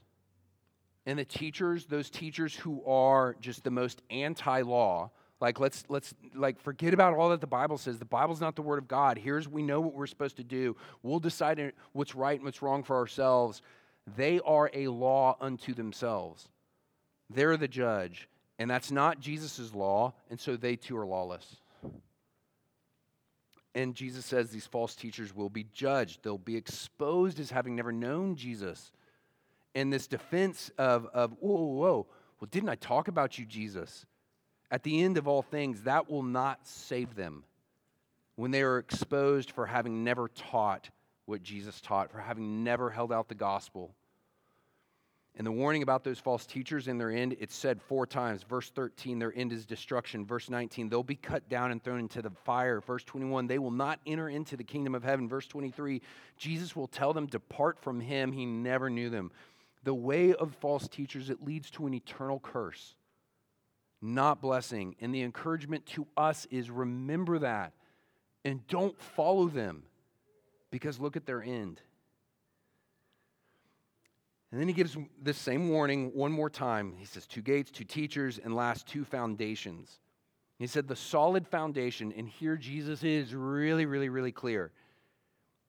And 1.07 1.17
the 1.17 1.25
teachers, 1.25 1.87
those 1.87 2.11
teachers 2.11 2.55
who 2.55 2.85
are 2.85 3.35
just 3.41 3.63
the 3.63 3.71
most 3.71 4.03
anti-law, 4.11 5.09
like 5.43 5.59
let's 5.59 5.83
let's 5.89 6.13
like 6.33 6.57
forget 6.61 6.93
about 6.93 7.13
all 7.15 7.27
that 7.31 7.41
the 7.41 7.47
Bible 7.47 7.77
says. 7.77 7.99
The 7.99 8.05
Bible's 8.05 8.39
not 8.39 8.55
the 8.55 8.61
word 8.61 8.77
of 8.77 8.87
God. 8.87 9.17
Here's 9.17 9.45
we 9.45 9.61
know 9.61 9.81
what 9.81 9.93
we're 9.93 10.07
supposed 10.07 10.37
to 10.37 10.43
do. 10.43 10.77
We'll 11.01 11.19
decide 11.19 11.73
what's 11.91 12.15
right 12.15 12.37
and 12.37 12.45
what's 12.45 12.61
wrong 12.61 12.81
for 12.81 12.95
ourselves. 12.95 13.61
They 14.15 14.39
are 14.45 14.71
a 14.73 14.87
law 14.87 15.35
unto 15.41 15.73
themselves. 15.73 16.47
They're 17.29 17.57
the 17.57 17.67
judge, 17.67 18.29
and 18.57 18.71
that's 18.71 18.89
not 18.89 19.19
Jesus' 19.19 19.75
law, 19.75 20.13
and 20.29 20.39
so 20.39 20.55
they 20.55 20.77
too 20.77 20.97
are 20.97 21.05
lawless. 21.05 21.57
And 23.75 23.95
Jesus 23.95 24.25
says 24.25 24.49
these 24.49 24.65
false 24.65 24.95
teachers 24.95 25.35
will 25.35 25.49
be 25.49 25.65
judged. 25.73 26.23
They'll 26.23 26.37
be 26.37 26.55
exposed 26.55 27.37
as 27.41 27.51
having 27.51 27.75
never 27.75 27.91
known 27.91 28.37
Jesus. 28.37 28.93
And 29.75 29.91
this 29.91 30.07
defense 30.07 30.71
of, 30.77 31.07
of 31.07 31.33
whoa, 31.41 31.55
whoa, 31.55 31.65
whoa, 31.65 32.07
well, 32.39 32.47
didn't 32.49 32.69
I 32.69 32.75
talk 32.75 33.09
about 33.09 33.37
you, 33.37 33.45
Jesus? 33.45 34.05
At 34.73 34.81
the 34.81 35.03
end 35.03 35.19
of 35.19 35.27
all 35.27 35.43
things, 35.43 35.83
that 35.83 36.09
will 36.09 36.23
not 36.23 36.67
save 36.67 37.13
them 37.13 37.43
when 38.37 38.49
they 38.49 38.63
are 38.63 38.79
exposed 38.79 39.51
for 39.51 39.67
having 39.67 40.03
never 40.03 40.29
taught 40.29 40.89
what 41.27 41.43
Jesus 41.43 41.79
taught, 41.79 42.11
for 42.11 42.17
having 42.17 42.63
never 42.63 42.89
held 42.89 43.13
out 43.13 43.29
the 43.29 43.35
gospel. 43.35 43.93
And 45.35 45.45
the 45.45 45.51
warning 45.51 45.83
about 45.83 46.03
those 46.03 46.17
false 46.17 46.47
teachers 46.47 46.87
in 46.87 46.97
their 46.97 47.11
end, 47.11 47.35
it's 47.39 47.53
said 47.53 47.83
four 47.83 48.07
times. 48.07 48.41
Verse 48.41 48.71
13, 48.71 49.19
their 49.19 49.31
end 49.35 49.53
is 49.53 49.63
destruction. 49.63 50.25
Verse 50.25 50.49
19, 50.49 50.89
they'll 50.89 51.03
be 51.03 51.15
cut 51.17 51.47
down 51.49 51.71
and 51.71 51.83
thrown 51.83 51.99
into 51.99 52.23
the 52.23 52.31
fire. 52.43 52.81
Verse 52.81 53.03
21, 53.03 53.45
they 53.45 53.59
will 53.59 53.69
not 53.69 53.99
enter 54.07 54.27
into 54.27 54.57
the 54.57 54.63
kingdom 54.63 54.95
of 54.95 55.03
heaven. 55.03 55.29
Verse 55.29 55.45
23, 55.45 56.01
Jesus 56.35 56.75
will 56.75 56.87
tell 56.87 57.13
them, 57.13 57.27
Depart 57.27 57.79
from 57.79 57.99
him. 57.99 58.31
He 58.31 58.47
never 58.47 58.89
knew 58.89 59.11
them. 59.11 59.29
The 59.83 59.93
way 59.93 60.33
of 60.33 60.55
false 60.55 60.87
teachers, 60.87 61.29
it 61.29 61.43
leads 61.43 61.69
to 61.71 61.85
an 61.85 61.93
eternal 61.93 62.39
curse, 62.39 62.95
not 64.03 64.41
blessing. 64.41 64.95
And 64.99 65.15
the 65.15 65.21
encouragement 65.21 65.85
to 65.87 66.05
us 66.17 66.45
is 66.51 66.69
remember 66.69 67.39
that 67.39 67.73
and 68.45 68.65
don't 68.67 68.99
follow 69.01 69.47
them 69.47 69.83
because 70.69 70.99
look 70.99 71.15
at 71.15 71.25
their 71.25 71.41
end. 71.41 71.81
And 74.51 74.59
then 74.59 74.67
he 74.67 74.73
gives 74.73 74.95
this 75.19 75.37
same 75.37 75.69
warning 75.69 76.11
one 76.13 76.31
more 76.31 76.49
time. 76.49 76.93
He 76.97 77.05
says, 77.05 77.25
two 77.25 77.41
gates, 77.41 77.71
two 77.71 77.85
teachers, 77.85 78.39
and 78.43 78.55
last, 78.55 78.85
two 78.85 79.03
foundations. 79.03 79.99
He 80.59 80.67
said, 80.67 80.87
the 80.87 80.95
solid 80.95 81.47
foundation, 81.47 82.13
and 82.15 82.27
here 82.27 82.55
Jesus 82.55 83.03
is 83.03 83.33
really, 83.33 83.87
really, 83.87 84.09
really 84.09 84.31
clear. 84.31 84.71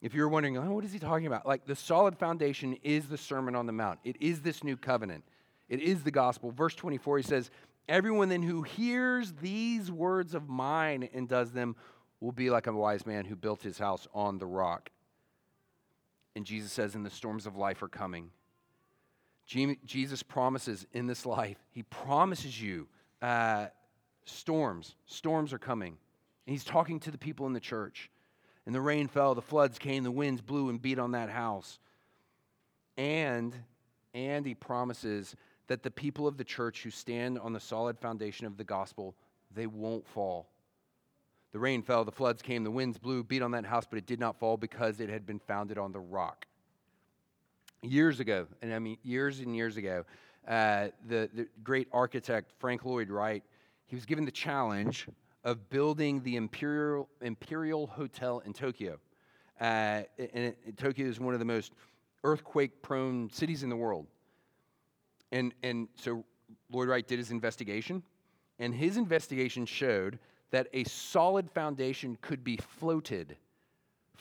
If 0.03 0.13
you're 0.13 0.29
wondering, 0.29 0.59
oh, 0.59 0.71
what 0.71 0.85
is 0.85 0.93
he 0.93 0.99
talking 0.99 1.27
about? 1.27 1.47
Like, 1.47 1.65
the 1.65 1.75
solid 1.75 2.19
foundation 2.19 2.75
is 2.83 3.07
the 3.07 3.17
Sermon 3.17 3.57
on 3.57 3.65
the 3.65 3.73
Mount, 3.73 4.01
it 4.05 4.17
is 4.21 4.43
this 4.43 4.63
new 4.63 4.77
covenant, 4.77 5.25
it 5.71 5.81
is 5.81 6.03
the 6.03 6.11
gospel. 6.11 6.51
Verse 6.51 6.75
24, 6.75 7.17
he 7.17 7.23
says, 7.23 7.51
Everyone 7.89 8.29
then 8.29 8.43
who 8.43 8.63
hears 8.63 9.33
these 9.33 9.91
words 9.91 10.35
of 10.35 10.49
mine 10.49 11.09
and 11.13 11.29
does 11.29 11.53
them 11.53 11.77
will 12.21 12.33
be 12.33 12.51
like 12.51 12.67
a 12.67 12.73
wise 12.73 13.07
man 13.07 13.25
who 13.25 13.37
built 13.37 13.63
his 13.63 13.79
house 13.79 14.09
on 14.15 14.39
the 14.39 14.47
rock. 14.47 14.91
And 16.35 16.45
Jesus 16.47 16.73
says, 16.73 16.95
And 16.95 17.05
the 17.05 17.11
storms 17.11 17.47
of 17.47 17.57
life 17.57 17.83
are 17.83 17.89
coming 17.89 18.31
Jesus 19.47 20.23
promises 20.23 20.87
in 20.93 21.07
this 21.07 21.27
life, 21.27 21.59
He 21.71 21.83
promises 21.85 22.61
you 22.61 22.89
uh, 23.21 23.67
storms. 24.25 24.97
Storms 25.07 25.53
are 25.53 25.59
coming. 25.59 25.97
And 26.47 26.53
He's 26.53 26.65
talking 26.65 27.01
to 27.01 27.11
the 27.11 27.19
people 27.19 27.47
in 27.47 27.53
the 27.53 27.61
church. 27.61 28.11
And 28.67 28.75
the 28.75 28.81
rain 28.81 29.09
fell, 29.09 29.35
the 29.35 29.43
floods 29.43 29.79
came, 29.79 30.05
the 30.05 30.11
winds 30.11 30.41
blew 30.41 30.71
and 30.71 30.81
beat 30.81 30.99
on 30.99 31.13
that 31.13 31.29
house. 31.29 31.79
And, 32.97 33.55
and 34.15 34.47
He 34.47 34.55
promises 34.55 35.37
that 35.67 35.83
the 35.83 35.91
people 35.91 36.27
of 36.27 36.37
the 36.37 36.45
church 36.45 36.83
who 36.83 36.91
stand 36.91 37.39
on 37.39 37.53
the 37.53 37.61
solid 37.61 37.99
foundation 37.99 38.47
of 38.47 38.57
the 38.57 38.65
gospel, 38.65 39.15
they 39.55 39.67
won't 39.67 40.07
fall. 40.07 40.49
The 41.53 41.59
rain 41.59 41.83
fell, 41.83 42.05
the 42.05 42.13
floods 42.13 42.43
came, 42.43 42.65
the 42.65 42.71
winds 42.71 42.99
blew, 42.99 43.23
beat 43.23 43.43
on 43.43 43.53
that 43.53 43.65
house, 43.65 43.87
but 43.89 43.99
it 43.99 44.07
did 44.07 44.19
not 44.19 44.39
fall 44.39 44.57
because 44.57 45.01
it 45.01 45.09
had 45.09 45.25
been 45.25 45.39
founded 45.39 45.79
on 45.79 45.93
the 45.93 46.01
rock 46.01 46.47
years 47.85 48.21
ago, 48.21 48.47
and 48.63 48.73
I 48.73 48.79
mean 48.79 48.99
years 49.03 49.41
and 49.41 49.55
years 49.55 49.77
ago, 49.77 50.05
uh, 50.49 50.89
the, 51.07 51.29
the 51.33 51.49
great 51.63 51.89
architect 51.93 52.53
Frank 52.59 52.85
Lloyd 52.85 53.11
Wright, 53.11 53.43
he 53.87 53.97
was 53.97 54.05
given 54.05 54.25
the 54.25 54.31
challenge 54.31 55.07
of 55.45 55.69
building 55.69 56.23
the 56.23 56.37
Imperial, 56.37 57.09
Imperial 57.21 57.87
Hotel 57.87 58.41
in 58.45 58.53
Tokyo. 58.53 58.99
Uh, 59.61 60.03
and 60.19 60.55
it, 60.67 60.77
Tokyo 60.77 61.07
is 61.07 61.21
one 61.21 61.35
of 61.35 61.41
the 61.41 61.47
most 61.47 61.73
earthquake 62.25 62.83
prone 62.83 63.31
cities 63.31 63.63
in 63.63 63.69
the 63.69 63.77
world. 63.77 64.07
And, 65.33 65.55
and 65.63 65.89
so 65.97 66.25
Lloyd 66.71 66.89
Wright 66.89 67.07
did 67.07 67.19
his 67.19 67.31
investigation, 67.31 68.03
and 68.59 68.75
his 68.75 68.97
investigation 68.97 69.67
showed 69.67 70.19
that 70.51 70.69
a 70.73 70.85
solid 70.85 71.51
foundation 71.51 72.17
could 72.21 72.45
be 72.45 72.57
floated 72.57 73.37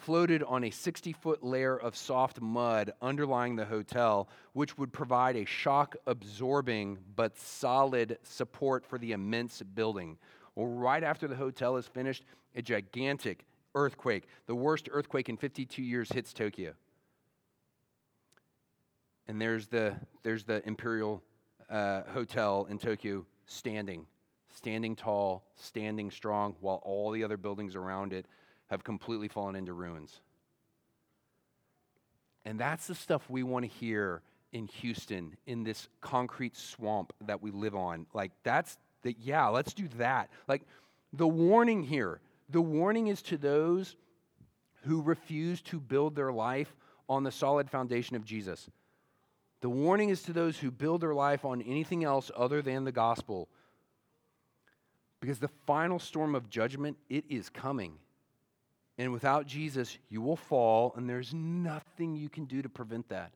floated 0.04 0.44
on 0.44 0.66
a 0.66 0.70
60 0.70 1.14
foot 1.14 1.44
layer 1.44 1.78
of 1.78 1.96
soft 1.96 2.42
mud 2.42 2.92
underlying 3.02 3.56
the 3.56 3.66
hotel, 3.66 4.28
which 4.52 4.78
would 4.78 4.92
provide 4.92 5.36
a 5.36 5.46
shock 5.46 5.96
absorbing 6.08 6.98
but 7.16 7.38
solid 7.38 8.18
support 8.24 8.86
for 8.86 8.98
the 8.98 9.14
immense 9.14 9.62
building. 9.62 10.18
Well, 10.56 10.68
right 10.68 11.04
after 11.04 11.28
the 11.28 11.36
hotel 11.36 11.78
is 11.78 11.88
finished, 11.88 12.26
a 12.56 12.62
gigantic 12.62 13.46
earthquake, 13.76 14.28
the 14.46 14.56
worst 14.56 14.90
earthquake 14.92 15.30
in 15.30 15.38
52 15.38 15.82
years, 15.82 16.12
hits 16.12 16.34
Tokyo. 16.34 16.74
And 19.28 19.42
there's 19.42 19.68
the, 19.68 19.96
there's 20.24 20.44
the 20.44 20.66
Imperial 20.68 21.24
uh, 21.70 22.02
Hotel 22.14 22.68
in 22.70 22.78
Tokyo 22.78 23.26
standing, 23.46 24.06
standing 24.56 24.96
tall, 24.96 25.46
standing 25.56 26.12
strong, 26.12 26.56
while 26.60 26.82
all 26.84 27.12
the 27.12 27.24
other 27.24 27.38
buildings 27.38 27.76
around 27.76 28.14
it 28.14 28.26
have 28.68 28.84
completely 28.84 29.28
fallen 29.28 29.56
into 29.56 29.74
ruins. 29.74 30.22
And 32.46 32.60
that's 32.60 32.88
the 32.88 32.96
stuff 32.96 33.30
we 33.30 33.44
want 33.44 33.64
to 33.64 33.72
hear 33.72 34.22
in 34.52 34.68
Houston, 34.68 35.36
in 35.48 35.64
this 35.64 35.88
concrete 36.02 36.56
swamp 36.56 37.14
that 37.26 37.42
we 37.42 37.52
live 37.52 37.76
on. 37.76 38.06
Like, 38.14 38.32
that's 38.44 38.78
the, 39.02 39.16
yeah, 39.20 39.48
let's 39.48 39.74
do 39.74 39.88
that. 39.98 40.30
Like, 40.48 40.64
the 41.14 41.28
warning 41.28 41.84
here, 41.84 42.20
the 42.50 42.62
warning 42.62 43.08
is 43.08 43.22
to 43.24 43.38
those 43.38 43.96
who 44.84 45.02
refuse 45.02 45.62
to 45.62 45.80
build 45.80 46.16
their 46.16 46.32
life 46.32 46.76
on 47.08 47.24
the 47.24 47.32
solid 47.32 47.70
foundation 47.70 48.16
of 48.16 48.26
Jesus. 48.26 48.70
The 49.64 49.70
warning 49.70 50.10
is 50.10 50.24
to 50.24 50.34
those 50.34 50.58
who 50.58 50.72
build 50.72 51.00
their 51.00 51.14
life 51.14 51.46
on 51.46 51.62
anything 51.62 52.04
else 52.04 52.30
other 52.36 52.62
than 52.62 52.84
the 52.84 52.92
gospel. 52.92 53.48
Because 55.22 55.40
the 55.40 55.48
final 55.66 56.00
storm 56.00 56.36
of 56.36 56.50
judgment, 56.50 56.98
it 57.10 57.24
is 57.30 57.48
coming. 57.48 57.94
And 58.98 59.14
without 59.14 59.48
Jesus, 59.48 59.98
you 60.10 60.22
will 60.22 60.36
fall, 60.36 60.94
and 60.98 61.10
there's 61.10 61.34
nothing 61.34 62.14
you 62.14 62.28
can 62.28 62.44
do 62.44 62.62
to 62.62 62.68
prevent 62.68 63.08
that. 63.08 63.32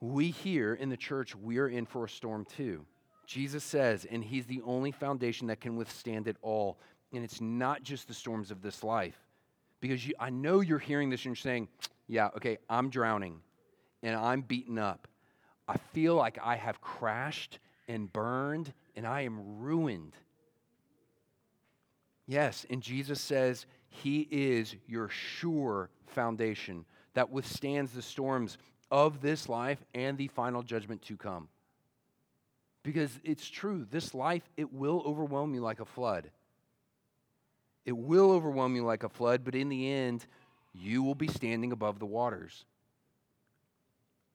We 0.00 0.30
here 0.30 0.74
in 0.74 0.88
the 0.88 0.96
church, 0.96 1.34
we 1.34 1.58
are 1.58 1.68
in 1.68 1.84
for 1.84 2.04
a 2.04 2.08
storm 2.08 2.44
too. 2.44 2.86
Jesus 3.26 3.64
says, 3.64 4.06
and 4.08 4.22
He's 4.22 4.46
the 4.46 4.62
only 4.64 4.92
foundation 4.92 5.48
that 5.48 5.60
can 5.60 5.74
withstand 5.74 6.28
it 6.28 6.36
all. 6.42 6.78
And 7.12 7.24
it's 7.24 7.40
not 7.40 7.82
just 7.82 8.06
the 8.06 8.14
storms 8.14 8.52
of 8.52 8.62
this 8.62 8.84
life. 8.84 9.18
Because 9.80 10.06
you, 10.06 10.14
I 10.20 10.30
know 10.30 10.60
you're 10.60 10.78
hearing 10.78 11.10
this 11.10 11.22
and 11.22 11.30
you're 11.30 11.34
saying, 11.34 11.66
yeah, 12.06 12.28
okay, 12.36 12.58
I'm 12.70 12.88
drowning 12.88 13.40
and 14.04 14.14
I'm 14.14 14.42
beaten 14.42 14.78
up. 14.78 15.08
I 15.66 15.78
feel 15.92 16.14
like 16.14 16.38
I 16.40 16.56
have 16.56 16.80
crashed 16.80 17.58
and 17.88 18.12
burned 18.12 18.72
and 18.94 19.06
I 19.06 19.22
am 19.22 19.58
ruined. 19.60 20.12
Yes, 22.26 22.64
and 22.70 22.82
Jesus 22.82 23.20
says 23.20 23.66
he 23.88 24.28
is 24.30 24.76
your 24.86 25.08
sure 25.08 25.88
foundation 26.06 26.84
that 27.14 27.30
withstands 27.30 27.92
the 27.92 28.02
storms 28.02 28.58
of 28.90 29.20
this 29.22 29.48
life 29.48 29.82
and 29.94 30.18
the 30.18 30.28
final 30.28 30.62
judgment 30.62 31.02
to 31.02 31.16
come. 31.16 31.48
Because 32.82 33.18
it's 33.24 33.48
true, 33.48 33.86
this 33.90 34.14
life, 34.14 34.42
it 34.58 34.70
will 34.72 35.02
overwhelm 35.06 35.54
you 35.54 35.60
like 35.60 35.80
a 35.80 35.86
flood. 35.86 36.30
It 37.86 37.96
will 37.96 38.30
overwhelm 38.30 38.76
you 38.76 38.84
like 38.84 39.02
a 39.02 39.08
flood, 39.08 39.44
but 39.44 39.54
in 39.54 39.70
the 39.70 39.90
end, 39.90 40.26
you 40.74 41.02
will 41.02 41.14
be 41.14 41.28
standing 41.28 41.72
above 41.72 41.98
the 41.98 42.06
waters. 42.06 42.66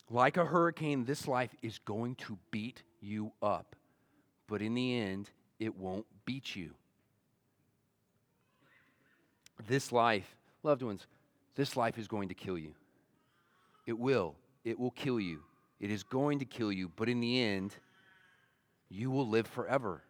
Like 0.09 0.37
a 0.37 0.45
hurricane, 0.45 1.05
this 1.05 1.27
life 1.27 1.55
is 1.61 1.79
going 1.79 2.15
to 2.15 2.37
beat 2.49 2.81
you 2.99 3.31
up, 3.41 3.75
but 4.47 4.61
in 4.61 4.73
the 4.73 4.97
end, 4.97 5.29
it 5.59 5.77
won't 5.77 6.05
beat 6.25 6.55
you. 6.55 6.71
This 9.67 9.91
life, 9.91 10.35
loved 10.63 10.81
ones, 10.81 11.05
this 11.55 11.77
life 11.77 11.97
is 11.97 12.07
going 12.07 12.29
to 12.29 12.35
kill 12.35 12.57
you. 12.57 12.73
It 13.85 13.97
will. 13.97 14.35
It 14.63 14.79
will 14.79 14.91
kill 14.91 15.19
you. 15.19 15.41
It 15.79 15.91
is 15.91 16.03
going 16.03 16.39
to 16.39 16.45
kill 16.45 16.71
you, 16.71 16.91
but 16.95 17.07
in 17.07 17.19
the 17.19 17.41
end, 17.41 17.75
you 18.89 19.11
will 19.11 19.27
live 19.27 19.47
forever. 19.47 20.01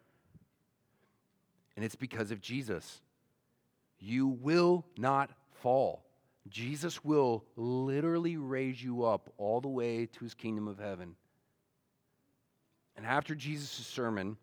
And 1.76 1.84
it's 1.84 1.94
because 1.94 2.30
of 2.30 2.40
Jesus. 2.40 3.00
You 3.98 4.28
will 4.28 4.84
not 4.96 5.30
fall. 5.62 6.04
Jesus 6.48 7.04
will 7.04 7.44
literally 7.56 8.36
raise 8.36 8.82
you 8.82 9.04
up 9.04 9.32
all 9.36 9.60
the 9.60 9.68
way 9.68 10.06
to 10.06 10.24
his 10.24 10.34
kingdom 10.34 10.66
of 10.66 10.78
heaven. 10.78 11.14
And 12.96 13.06
after 13.06 13.34
Jesus' 13.34 13.86
sermon, 13.86 14.36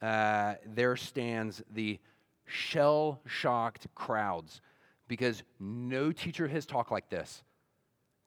uh, 0.00 0.54
there 0.66 0.96
stands 0.96 1.62
the 1.72 1.98
shell 2.46 3.20
shocked 3.26 3.86
crowds 3.94 4.60
because 5.08 5.42
no 5.58 6.12
teacher 6.12 6.48
has 6.48 6.66
talked 6.66 6.90
like 6.90 7.08
this. 7.10 7.42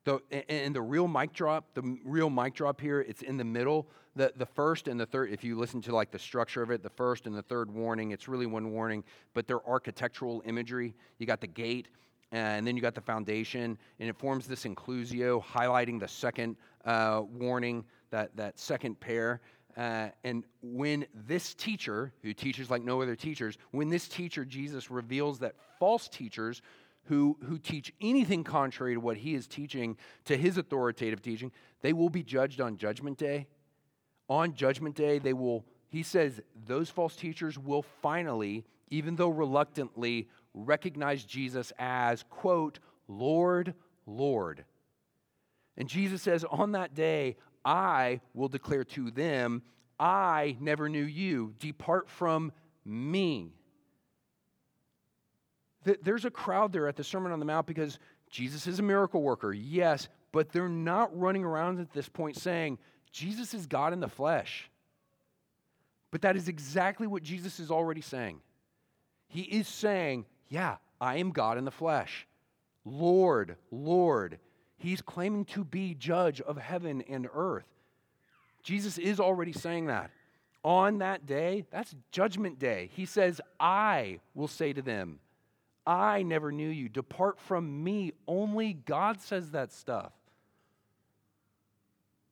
The, 0.06 0.20
and 0.50 0.76
the 0.76 0.82
real 0.82 1.08
mic 1.08 1.32
drop, 1.32 1.74
the 1.74 1.98
real 2.04 2.30
mic 2.30 2.54
drop 2.54 2.82
here, 2.82 3.00
it's 3.00 3.22
in 3.22 3.38
the 3.38 3.46
middle. 3.46 3.88
The, 4.16 4.34
the 4.36 4.46
first 4.46 4.90
and 4.90 5.00
the 5.00 5.06
third, 5.06 5.32
if 5.32 5.46
you 5.46 5.58
listen 5.58 5.82
to 5.84 5.96
like 5.96 6.12
the 6.12 6.20
structure 6.20 6.62
of 6.62 6.72
it, 6.72 6.84
the 6.84 6.90
first 6.90 7.26
and 7.26 7.36
the 7.36 7.42
third 7.42 7.72
warning, 7.72 8.12
it's 8.12 8.28
really 8.28 8.46
one 8.46 8.72
warning, 8.72 9.04
but 9.34 9.48
they're 9.48 9.66
architectural 9.68 10.44
imagery. 10.46 10.94
You 11.20 11.26
got 11.26 11.40
the 11.40 11.48
gate, 11.48 11.88
and 12.34 12.66
then 12.66 12.76
you 12.76 12.82
got 12.82 12.96
the 12.96 13.02
foundation, 13.02 13.78
and 14.00 14.10
it 14.10 14.18
forms 14.18 14.48
this 14.48 14.64
inclusio, 14.66 15.42
highlighting 15.44 16.00
the 16.00 16.08
second 16.08 16.58
uh, 16.84 17.22
warning, 17.32 17.86
that, 18.10 18.36
that 18.36 18.60
second 18.60 19.00
pair. 19.00 19.40
Uh, 19.78 20.10
and 20.24 20.44
when 20.64 21.06
this 21.28 21.54
teacher, 21.54 22.12
who 22.24 22.34
teaches 22.34 22.72
like 22.72 22.84
no 22.84 23.02
other 23.02 23.16
teachers, 23.16 23.58
when 23.70 23.90
this 23.90 24.08
teacher, 24.08 24.44
Jesus, 24.46 24.90
reveals 24.90 25.40
that 25.40 25.54
false 25.80 26.08
teachers 26.08 26.64
who, 27.04 27.38
who 27.44 27.60
teach 27.60 27.94
anything 28.02 28.44
contrary 28.44 28.96
to 28.96 29.00
what 29.00 29.18
he 29.18 29.36
is 29.36 29.46
teaching, 29.46 29.96
to 30.26 30.36
his 30.36 30.58
authoritative 30.58 31.22
teaching, 31.22 31.52
they 31.82 31.94
will 31.94 32.10
be 32.10 32.24
judged 32.24 32.62
on 32.62 32.78
Judgment 32.78 33.18
Day. 33.18 33.46
On 34.28 34.56
Judgment 34.56 34.96
Day, 34.96 35.20
they 35.20 35.34
will, 35.34 35.66
he 35.90 36.02
says, 36.02 36.42
those 36.66 36.90
false 36.90 37.16
teachers 37.16 37.60
will 37.60 37.84
finally, 38.02 38.66
even 38.90 39.16
though 39.16 39.30
reluctantly, 39.30 40.30
recognize 40.54 41.24
Jesus 41.24 41.74
as, 41.80 42.24
quote, 42.30 42.80
Lord, 43.08 43.74
Lord. 44.06 44.66
And 45.78 45.90
Jesus 45.90 46.22
says, 46.22 46.46
on 46.50 46.74
that 46.74 46.94
day, 46.94 47.38
I 47.66 48.22
will 48.34 48.50
declare 48.50 48.84
to 48.84 49.12
them, 49.12 49.64
I 50.00 50.58
never 50.60 50.90
knew 50.90 51.04
you. 51.04 51.54
Depart 51.60 52.10
from 52.10 52.52
me. 52.86 53.54
There's 56.02 56.26
a 56.26 56.32
crowd 56.32 56.72
there 56.72 56.88
at 56.88 56.96
the 56.96 57.04
Sermon 57.04 57.32
on 57.32 57.40
the 57.40 57.46
Mount 57.46 57.68
because 57.68 58.00
Jesus 58.30 58.68
is 58.68 58.80
a 58.80 58.84
miracle 58.84 59.22
worker, 59.22 59.52
yes, 59.52 60.08
but 60.32 60.52
they're 60.52 60.70
not 60.70 61.18
running 61.18 61.44
around 61.44 61.80
at 61.80 61.92
this 61.94 62.10
point 62.10 62.38
saying, 62.38 62.78
Jesus 63.12 63.54
is 63.54 63.68
God 63.68 63.94
in 63.94 64.00
the 64.00 64.08
flesh. 64.08 64.70
But 66.10 66.22
that 66.22 66.36
is 66.36 66.48
exactly 66.48 67.06
what 67.06 67.24
Jesus 67.24 67.60
is 67.60 67.70
already 67.70 68.02
saying. 68.02 68.40
He 69.28 69.42
is 69.42 69.68
saying, 69.68 70.26
Yeah, 70.54 70.76
I 71.02 71.16
am 71.18 71.32
God 71.32 71.58
in 71.58 71.66
the 71.66 71.72
flesh. 71.72 72.28
Lord, 72.86 73.56
Lord. 73.72 74.38
He's 74.78 75.02
claiming 75.02 75.46
to 75.46 75.64
be 75.64 75.96
judge 75.96 76.42
of 76.42 76.58
heaven 76.58 77.02
and 77.10 77.28
earth. 77.34 77.66
Jesus 78.62 79.00
is 79.00 79.20
already 79.20 79.52
saying 79.52 79.88
that. 79.88 80.12
On 80.64 81.00
that 81.00 81.26
day, 81.26 81.66
that's 81.72 81.96
judgment 82.12 82.60
day. 82.60 82.92
He 82.94 83.08
says, 83.08 83.42
I 83.60 84.20
will 84.36 84.48
say 84.48 84.74
to 84.74 84.84
them, 84.84 85.18
I 85.88 86.22
never 86.22 86.52
knew 86.52 86.70
you. 86.70 86.88
Depart 86.88 87.40
from 87.40 87.84
me. 87.84 88.14
Only 88.28 88.74
God 88.74 89.22
says 89.22 89.50
that 89.52 89.74
stuff. 89.74 90.12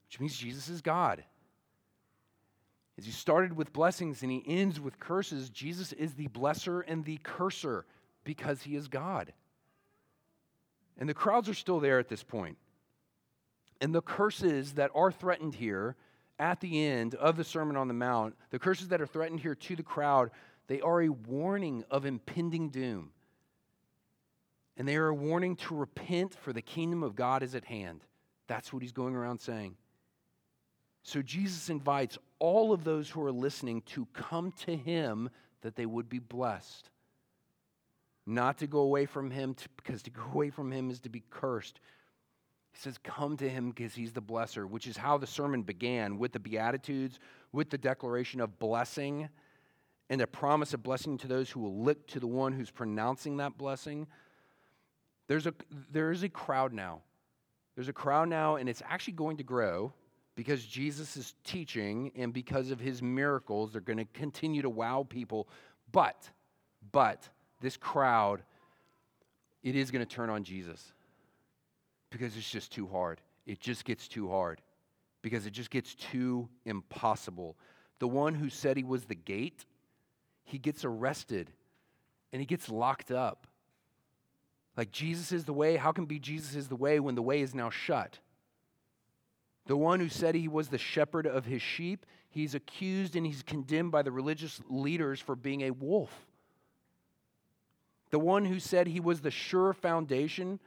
Which 0.05 0.19
means 0.19 0.37
Jesus 0.37 0.69
is 0.69 0.81
God. 0.81 1.23
As 2.99 3.05
he 3.05 3.11
started 3.11 3.57
with 3.57 3.73
blessings 3.73 4.21
and 4.21 4.31
he 4.31 4.43
ends 4.45 4.79
with 4.79 4.99
curses, 4.99 5.49
Jesus 5.49 5.91
is 5.91 6.13
the 6.13 6.27
blesser 6.27 6.83
and 6.87 7.03
the 7.03 7.17
curser 7.23 7.87
because 8.23 8.61
he 8.61 8.75
is 8.75 8.87
God. 8.87 9.33
And 10.97 11.09
the 11.09 11.13
crowds 11.13 11.49
are 11.49 11.53
still 11.53 11.79
there 11.79 11.99
at 11.99 12.09
this 12.09 12.23
point. 12.23 12.57
And 13.79 13.95
the 13.95 14.01
curses 14.01 14.73
that 14.73 14.91
are 14.93 15.11
threatened 15.11 15.55
here 15.55 15.95
at 16.37 16.59
the 16.59 16.85
end 16.85 17.15
of 17.15 17.37
the 17.37 17.43
Sermon 17.43 17.75
on 17.75 17.87
the 17.87 17.93
Mount, 17.93 18.35
the 18.51 18.59
curses 18.59 18.89
that 18.89 19.01
are 19.01 19.07
threatened 19.07 19.39
here 19.39 19.55
to 19.55 19.75
the 19.75 19.83
crowd, 19.83 20.31
they 20.67 20.81
are 20.81 21.01
a 21.01 21.09
warning 21.09 21.83
of 21.89 22.05
impending 22.05 22.69
doom. 22.69 23.11
And 24.77 24.87
they 24.87 24.95
are 24.95 25.07
a 25.07 25.15
warning 25.15 25.55
to 25.57 25.75
repent, 25.75 26.33
for 26.33 26.53
the 26.53 26.61
kingdom 26.61 27.03
of 27.03 27.15
God 27.15 27.43
is 27.43 27.55
at 27.55 27.65
hand. 27.65 28.01
That's 28.47 28.71
what 28.71 28.81
he's 28.81 28.91
going 28.91 29.15
around 29.15 29.39
saying. 29.39 29.75
So 31.03 31.21
Jesus 31.21 31.69
invites 31.69 32.17
all 32.39 32.71
of 32.71 32.83
those 32.83 33.09
who 33.09 33.23
are 33.23 33.31
listening 33.31 33.81
to 33.87 34.05
come 34.13 34.51
to 34.65 34.75
him 34.75 35.29
that 35.61 35.75
they 35.75 35.85
would 35.85 36.09
be 36.09 36.19
blessed. 36.19 36.89
Not 38.25 38.59
to 38.59 38.67
go 38.67 38.79
away 38.79 39.05
from 39.05 39.31
him, 39.31 39.55
to, 39.55 39.69
because 39.77 40.03
to 40.03 40.09
go 40.09 40.23
away 40.33 40.49
from 40.49 40.71
him 40.71 40.89
is 40.89 40.99
to 41.01 41.09
be 41.09 41.23
cursed. 41.29 41.79
He 42.71 42.79
says, 42.79 42.97
Come 43.03 43.37
to 43.37 43.49
him 43.49 43.69
because 43.69 43.93
he's 43.93 44.13
the 44.13 44.21
blesser, 44.21 44.69
which 44.69 44.87
is 44.87 44.97
how 44.97 45.17
the 45.17 45.27
sermon 45.27 45.63
began 45.63 46.17
with 46.17 46.31
the 46.31 46.39
Beatitudes, 46.39 47.19
with 47.51 47.69
the 47.69 47.77
declaration 47.77 48.39
of 48.39 48.59
blessing, 48.59 49.29
and 50.09 50.21
the 50.21 50.27
promise 50.27 50.73
of 50.73 50.83
blessing 50.83 51.17
to 51.19 51.27
those 51.27 51.49
who 51.49 51.59
will 51.59 51.83
look 51.83 52.07
to 52.07 52.19
the 52.19 52.27
one 52.27 52.53
who's 52.53 52.71
pronouncing 52.71 53.37
that 53.37 53.57
blessing. 53.57 54.07
There's 55.27 55.47
a, 55.47 55.53
there 55.91 56.11
is 56.11 56.23
a 56.23 56.29
crowd 56.29 56.73
now. 56.73 57.01
There's 57.75 57.87
a 57.87 57.93
crowd 57.93 58.29
now, 58.29 58.57
and 58.57 58.67
it's 58.67 58.83
actually 58.87 59.13
going 59.13 59.37
to 59.37 59.43
grow 59.43 59.93
because 60.35 60.65
Jesus 60.65 61.17
is 61.17 61.33
teaching 61.43 62.11
and 62.15 62.33
because 62.33 62.71
of 62.71 62.79
his 62.79 63.01
miracles, 63.01 63.71
they're 63.71 63.81
going 63.81 63.97
to 63.97 64.05
continue 64.05 64.61
to 64.61 64.69
wow 64.69 65.05
people. 65.07 65.47
But, 65.91 66.29
but, 66.91 67.27
this 67.61 67.77
crowd, 67.77 68.41
it 69.63 69.75
is 69.75 69.91
going 69.91 70.05
to 70.05 70.15
turn 70.15 70.29
on 70.29 70.43
Jesus 70.43 70.93
because 72.09 72.35
it's 72.35 72.49
just 72.49 72.71
too 72.71 72.87
hard. 72.87 73.21
It 73.45 73.59
just 73.59 73.85
gets 73.85 74.07
too 74.07 74.29
hard 74.29 74.61
because 75.21 75.45
it 75.45 75.51
just 75.51 75.69
gets 75.69 75.95
too 75.95 76.49
impossible. 76.65 77.55
The 77.99 78.07
one 78.07 78.33
who 78.33 78.49
said 78.49 78.77
he 78.77 78.83
was 78.83 79.05
the 79.05 79.15
gate, 79.15 79.65
he 80.43 80.57
gets 80.57 80.83
arrested 80.83 81.51
and 82.33 82.39
he 82.39 82.45
gets 82.45 82.69
locked 82.69 83.11
up. 83.11 83.47
Like 84.75 84.91
Jesus 84.91 85.31
is 85.31 85.45
the 85.45 85.53
way. 85.53 85.75
How 85.75 85.91
can 85.91 86.05
be 86.05 86.19
Jesus 86.19 86.55
is 86.55 86.67
the 86.67 86.75
way 86.75 86.99
when 86.99 87.15
the 87.15 87.21
way 87.21 87.41
is 87.41 87.53
now 87.53 87.69
shut? 87.69 88.19
The 89.67 89.77
one 89.77 89.99
who 89.99 90.09
said 90.09 90.33
he 90.33 90.47
was 90.47 90.69
the 90.69 90.77
shepherd 90.77 91.27
of 91.27 91.45
his 91.45 91.61
sheep, 91.61 92.05
he's 92.29 92.55
accused 92.55 93.15
and 93.15 93.25
he's 93.25 93.43
condemned 93.43 93.91
by 93.91 94.01
the 94.01 94.11
religious 94.11 94.59
leaders 94.69 95.19
for 95.19 95.35
being 95.35 95.61
a 95.61 95.71
wolf. 95.71 96.11
The 98.11 98.19
one 98.19 98.45
who 98.45 98.59
said 98.59 98.87
he 98.87 98.99
was 98.99 99.21
the 99.21 99.31
sure 99.31 99.73
foundation, 99.73 100.59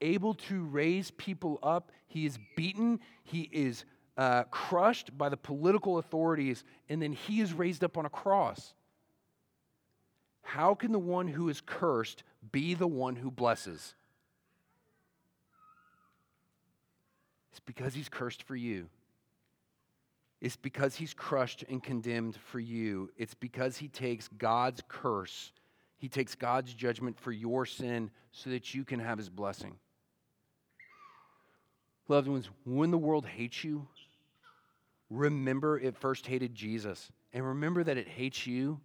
able 0.00 0.34
to 0.34 0.64
raise 0.64 1.10
people 1.12 1.58
up, 1.62 1.90
he 2.06 2.24
is 2.26 2.38
beaten, 2.56 3.00
he 3.24 3.48
is 3.52 3.84
uh, 4.16 4.44
crushed 4.44 5.16
by 5.18 5.28
the 5.28 5.36
political 5.36 5.98
authorities, 5.98 6.64
and 6.88 7.02
then 7.02 7.12
he 7.12 7.40
is 7.40 7.52
raised 7.52 7.84
up 7.84 7.98
on 7.98 8.06
a 8.06 8.10
cross. 8.10 8.74
How 10.42 10.74
can 10.74 10.92
the 10.92 10.98
one 10.98 11.26
who 11.26 11.48
is 11.48 11.60
cursed 11.60 12.22
be 12.52 12.74
the 12.74 12.86
one 12.86 13.16
who 13.16 13.30
blesses? 13.30 13.94
It's 17.50 17.60
because 17.60 17.94
he's 17.94 18.08
cursed 18.08 18.42
for 18.42 18.54
you. 18.54 18.88
It's 20.40 20.56
because 20.56 20.94
he's 20.96 21.14
crushed 21.14 21.64
and 21.68 21.82
condemned 21.82 22.36
for 22.36 22.60
you. 22.60 23.10
It's 23.16 23.34
because 23.34 23.78
he 23.78 23.88
takes 23.88 24.28
God's 24.28 24.82
curse, 24.86 25.52
he 26.04 26.08
takes 26.10 26.34
God's 26.34 26.74
judgment 26.74 27.18
for 27.18 27.32
your 27.32 27.64
sin 27.64 28.10
so 28.30 28.50
that 28.50 28.74
you 28.74 28.84
can 28.84 29.00
have 29.00 29.16
his 29.16 29.30
blessing. 29.30 29.76
Loved 32.08 32.28
ones, 32.28 32.50
when 32.66 32.90
the 32.90 32.98
world 32.98 33.24
hates 33.24 33.64
you, 33.64 33.88
remember 35.08 35.78
it 35.78 35.96
first 35.96 36.26
hated 36.26 36.54
Jesus. 36.54 37.10
And 37.32 37.42
remember 37.42 37.82
that 37.82 37.96
it 37.96 38.06
hates 38.06 38.46
you 38.46 38.80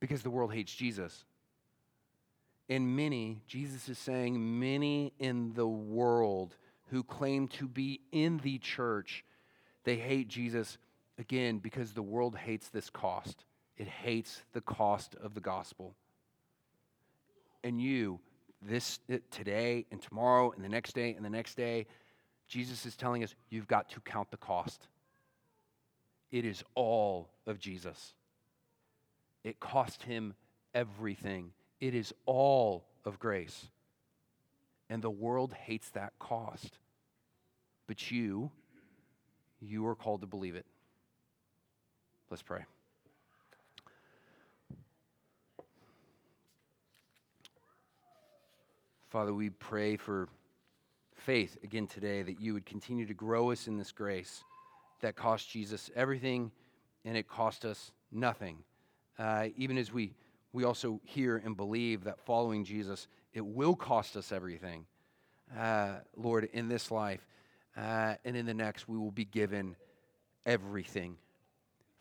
because 0.00 0.24
the 0.24 0.30
world 0.30 0.52
hates 0.52 0.74
Jesus. 0.74 1.24
And 2.68 2.96
many, 2.96 3.42
Jesus 3.46 3.88
is 3.88 3.96
saying, 3.96 4.58
many 4.58 5.12
in 5.20 5.52
the 5.54 5.68
world 5.68 6.56
who 6.90 7.04
claim 7.04 7.46
to 7.46 7.68
be 7.68 8.00
in 8.10 8.38
the 8.38 8.58
church, 8.58 9.24
they 9.84 9.94
hate 9.94 10.26
Jesus 10.26 10.78
again 11.16 11.58
because 11.58 11.92
the 11.92 12.02
world 12.02 12.34
hates 12.34 12.70
this 12.70 12.90
cost. 12.90 13.44
It 13.76 13.86
hates 13.86 14.42
the 14.52 14.62
cost 14.62 15.14
of 15.14 15.34
the 15.34 15.40
gospel. 15.40 15.94
And 17.66 17.80
you, 17.80 18.20
this 18.62 19.00
uh, 19.12 19.16
today 19.32 19.86
and 19.90 20.00
tomorrow 20.00 20.52
and 20.52 20.64
the 20.64 20.68
next 20.68 20.94
day 20.94 21.14
and 21.14 21.24
the 21.24 21.30
next 21.30 21.56
day, 21.56 21.88
Jesus 22.46 22.86
is 22.86 22.94
telling 22.94 23.24
us 23.24 23.34
you've 23.50 23.66
got 23.66 23.90
to 23.90 24.00
count 24.02 24.30
the 24.30 24.36
cost. 24.36 24.86
It 26.30 26.44
is 26.44 26.62
all 26.76 27.28
of 27.44 27.58
Jesus. 27.58 28.14
It 29.42 29.58
cost 29.58 30.04
him 30.04 30.34
everything. 30.76 31.50
It 31.80 31.92
is 31.92 32.14
all 32.24 32.84
of 33.04 33.18
grace. 33.18 33.66
And 34.88 35.02
the 35.02 35.10
world 35.10 35.52
hates 35.52 35.90
that 35.90 36.12
cost. 36.20 36.78
But 37.88 38.12
you, 38.12 38.52
you 39.60 39.84
are 39.88 39.96
called 39.96 40.20
to 40.20 40.28
believe 40.28 40.54
it. 40.54 40.66
Let's 42.30 42.42
pray. 42.42 42.60
Father, 49.16 49.32
we 49.32 49.48
pray 49.48 49.96
for 49.96 50.28
faith 51.14 51.56
again 51.64 51.86
today 51.86 52.20
that 52.20 52.38
you 52.38 52.52
would 52.52 52.66
continue 52.66 53.06
to 53.06 53.14
grow 53.14 53.50
us 53.50 53.66
in 53.66 53.78
this 53.78 53.90
grace 53.90 54.44
that 55.00 55.16
cost 55.16 55.48
Jesus 55.48 55.90
everything 55.96 56.52
and 57.02 57.16
it 57.16 57.26
cost 57.26 57.64
us 57.64 57.92
nothing. 58.12 58.58
Uh, 59.18 59.46
even 59.56 59.78
as 59.78 59.90
we, 59.90 60.12
we 60.52 60.64
also 60.64 61.00
hear 61.02 61.38
and 61.42 61.56
believe 61.56 62.04
that 62.04 62.20
following 62.26 62.62
Jesus 62.62 63.08
it 63.32 63.40
will 63.40 63.74
cost 63.74 64.18
us 64.18 64.32
everything, 64.32 64.84
uh, 65.58 65.94
Lord, 66.14 66.50
in 66.52 66.68
this 66.68 66.90
life. 66.90 67.26
Uh, 67.74 68.16
and 68.26 68.36
in 68.36 68.44
the 68.44 68.52
next, 68.52 68.86
we 68.86 68.98
will 68.98 69.12
be 69.12 69.24
given 69.24 69.76
everything. 70.44 71.16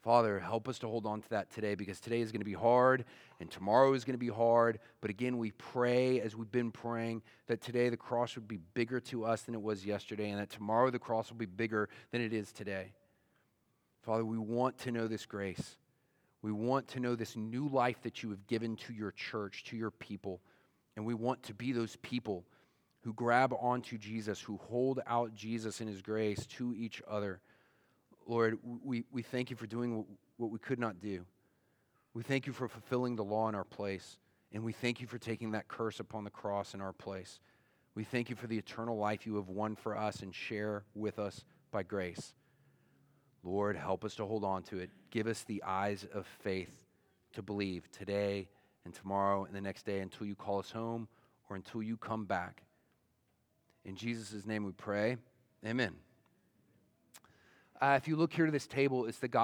Father, 0.05 0.39
help 0.39 0.69
us 0.69 0.77
to 0.77 0.87
hold 0.87 1.07
on 1.07 1.19
to 1.19 1.29
that 1.29 1.49
today 1.49 1.73
because 1.73 1.99
today 1.99 2.21
is 2.21 2.31
going 2.31 2.41
to 2.41 2.45
be 2.45 2.53
hard 2.53 3.05
and 3.39 3.49
tomorrow 3.49 3.91
is 3.93 4.05
going 4.05 4.13
to 4.13 4.19
be 4.19 4.27
hard. 4.27 4.77
But 5.01 5.09
again, 5.09 5.39
we 5.39 5.49
pray 5.49 6.21
as 6.21 6.35
we've 6.35 6.51
been 6.51 6.71
praying 6.71 7.23
that 7.47 7.59
today 7.59 7.89
the 7.89 7.97
cross 7.97 8.35
would 8.35 8.47
be 8.47 8.59
bigger 8.75 8.99
to 8.99 9.25
us 9.25 9.41
than 9.41 9.55
it 9.55 9.61
was 9.63 9.83
yesterday 9.83 10.29
and 10.29 10.39
that 10.39 10.51
tomorrow 10.51 10.91
the 10.91 10.99
cross 10.99 11.31
will 11.31 11.39
be 11.39 11.47
bigger 11.47 11.89
than 12.11 12.21
it 12.21 12.33
is 12.33 12.51
today. 12.51 12.93
Father, 14.03 14.23
we 14.23 14.37
want 14.37 14.77
to 14.77 14.91
know 14.91 15.07
this 15.07 15.25
grace. 15.25 15.75
We 16.43 16.51
want 16.51 16.87
to 16.89 16.99
know 16.99 17.15
this 17.15 17.35
new 17.35 17.67
life 17.67 18.03
that 18.03 18.21
you 18.21 18.29
have 18.29 18.45
given 18.45 18.75
to 18.75 18.93
your 18.93 19.09
church, 19.09 19.63
to 19.69 19.75
your 19.75 19.89
people. 19.89 20.39
And 20.95 21.03
we 21.03 21.15
want 21.15 21.41
to 21.41 21.55
be 21.55 21.71
those 21.71 21.95
people 22.03 22.45
who 23.01 23.11
grab 23.13 23.55
onto 23.59 23.97
Jesus, 23.97 24.39
who 24.39 24.57
hold 24.57 24.99
out 25.07 25.33
Jesus 25.33 25.79
and 25.79 25.89
his 25.89 26.03
grace 26.03 26.45
to 26.57 26.75
each 26.77 27.01
other. 27.07 27.41
Lord, 28.27 28.57
we, 28.83 29.03
we 29.11 29.21
thank 29.21 29.49
you 29.49 29.55
for 29.55 29.67
doing 29.67 29.97
what, 29.97 30.05
what 30.37 30.51
we 30.51 30.59
could 30.59 30.79
not 30.79 30.99
do. 30.99 31.25
We 32.13 32.23
thank 32.23 32.47
you 32.47 32.53
for 32.53 32.67
fulfilling 32.67 33.15
the 33.15 33.23
law 33.23 33.49
in 33.49 33.55
our 33.55 33.63
place. 33.63 34.17
And 34.51 34.63
we 34.63 34.71
thank 34.71 35.01
you 35.01 35.07
for 35.07 35.17
taking 35.17 35.51
that 35.51 35.67
curse 35.67 35.99
upon 35.99 36.23
the 36.23 36.29
cross 36.29 36.73
in 36.73 36.81
our 36.81 36.93
place. 36.93 37.39
We 37.93 38.03
thank 38.03 38.29
you 38.29 38.35
for 38.35 38.47
the 38.47 38.57
eternal 38.57 38.97
life 38.97 39.25
you 39.25 39.35
have 39.35 39.49
won 39.49 39.75
for 39.75 39.97
us 39.97 40.21
and 40.21 40.33
share 40.33 40.83
with 40.93 41.19
us 41.19 41.43
by 41.71 41.83
grace. 41.83 42.33
Lord, 43.43 43.75
help 43.75 44.03
us 44.03 44.15
to 44.15 44.25
hold 44.25 44.43
on 44.43 44.63
to 44.63 44.79
it. 44.79 44.89
Give 45.11 45.27
us 45.27 45.43
the 45.43 45.61
eyes 45.63 46.05
of 46.13 46.25
faith 46.25 46.85
to 47.33 47.41
believe 47.41 47.89
today 47.91 48.47
and 48.85 48.93
tomorrow 48.93 49.45
and 49.45 49.53
the 49.53 49.61
next 49.61 49.85
day 49.85 49.99
until 49.99 50.25
you 50.25 50.35
call 50.35 50.59
us 50.59 50.71
home 50.71 51.07
or 51.49 51.55
until 51.55 51.83
you 51.83 51.95
come 51.97 52.25
back. 52.25 52.63
In 53.83 53.95
Jesus' 53.95 54.45
name 54.45 54.63
we 54.63 54.71
pray. 54.71 55.17
Amen. 55.65 56.04
Uh, 57.81 57.95
if 58.01 58.07
you 58.07 58.15
look 58.15 58.31
here 58.31 58.45
to 58.45 58.51
this 58.51 58.67
table, 58.67 59.05
it's 59.05 59.19
the 59.19 59.27
gospel. 59.27 59.43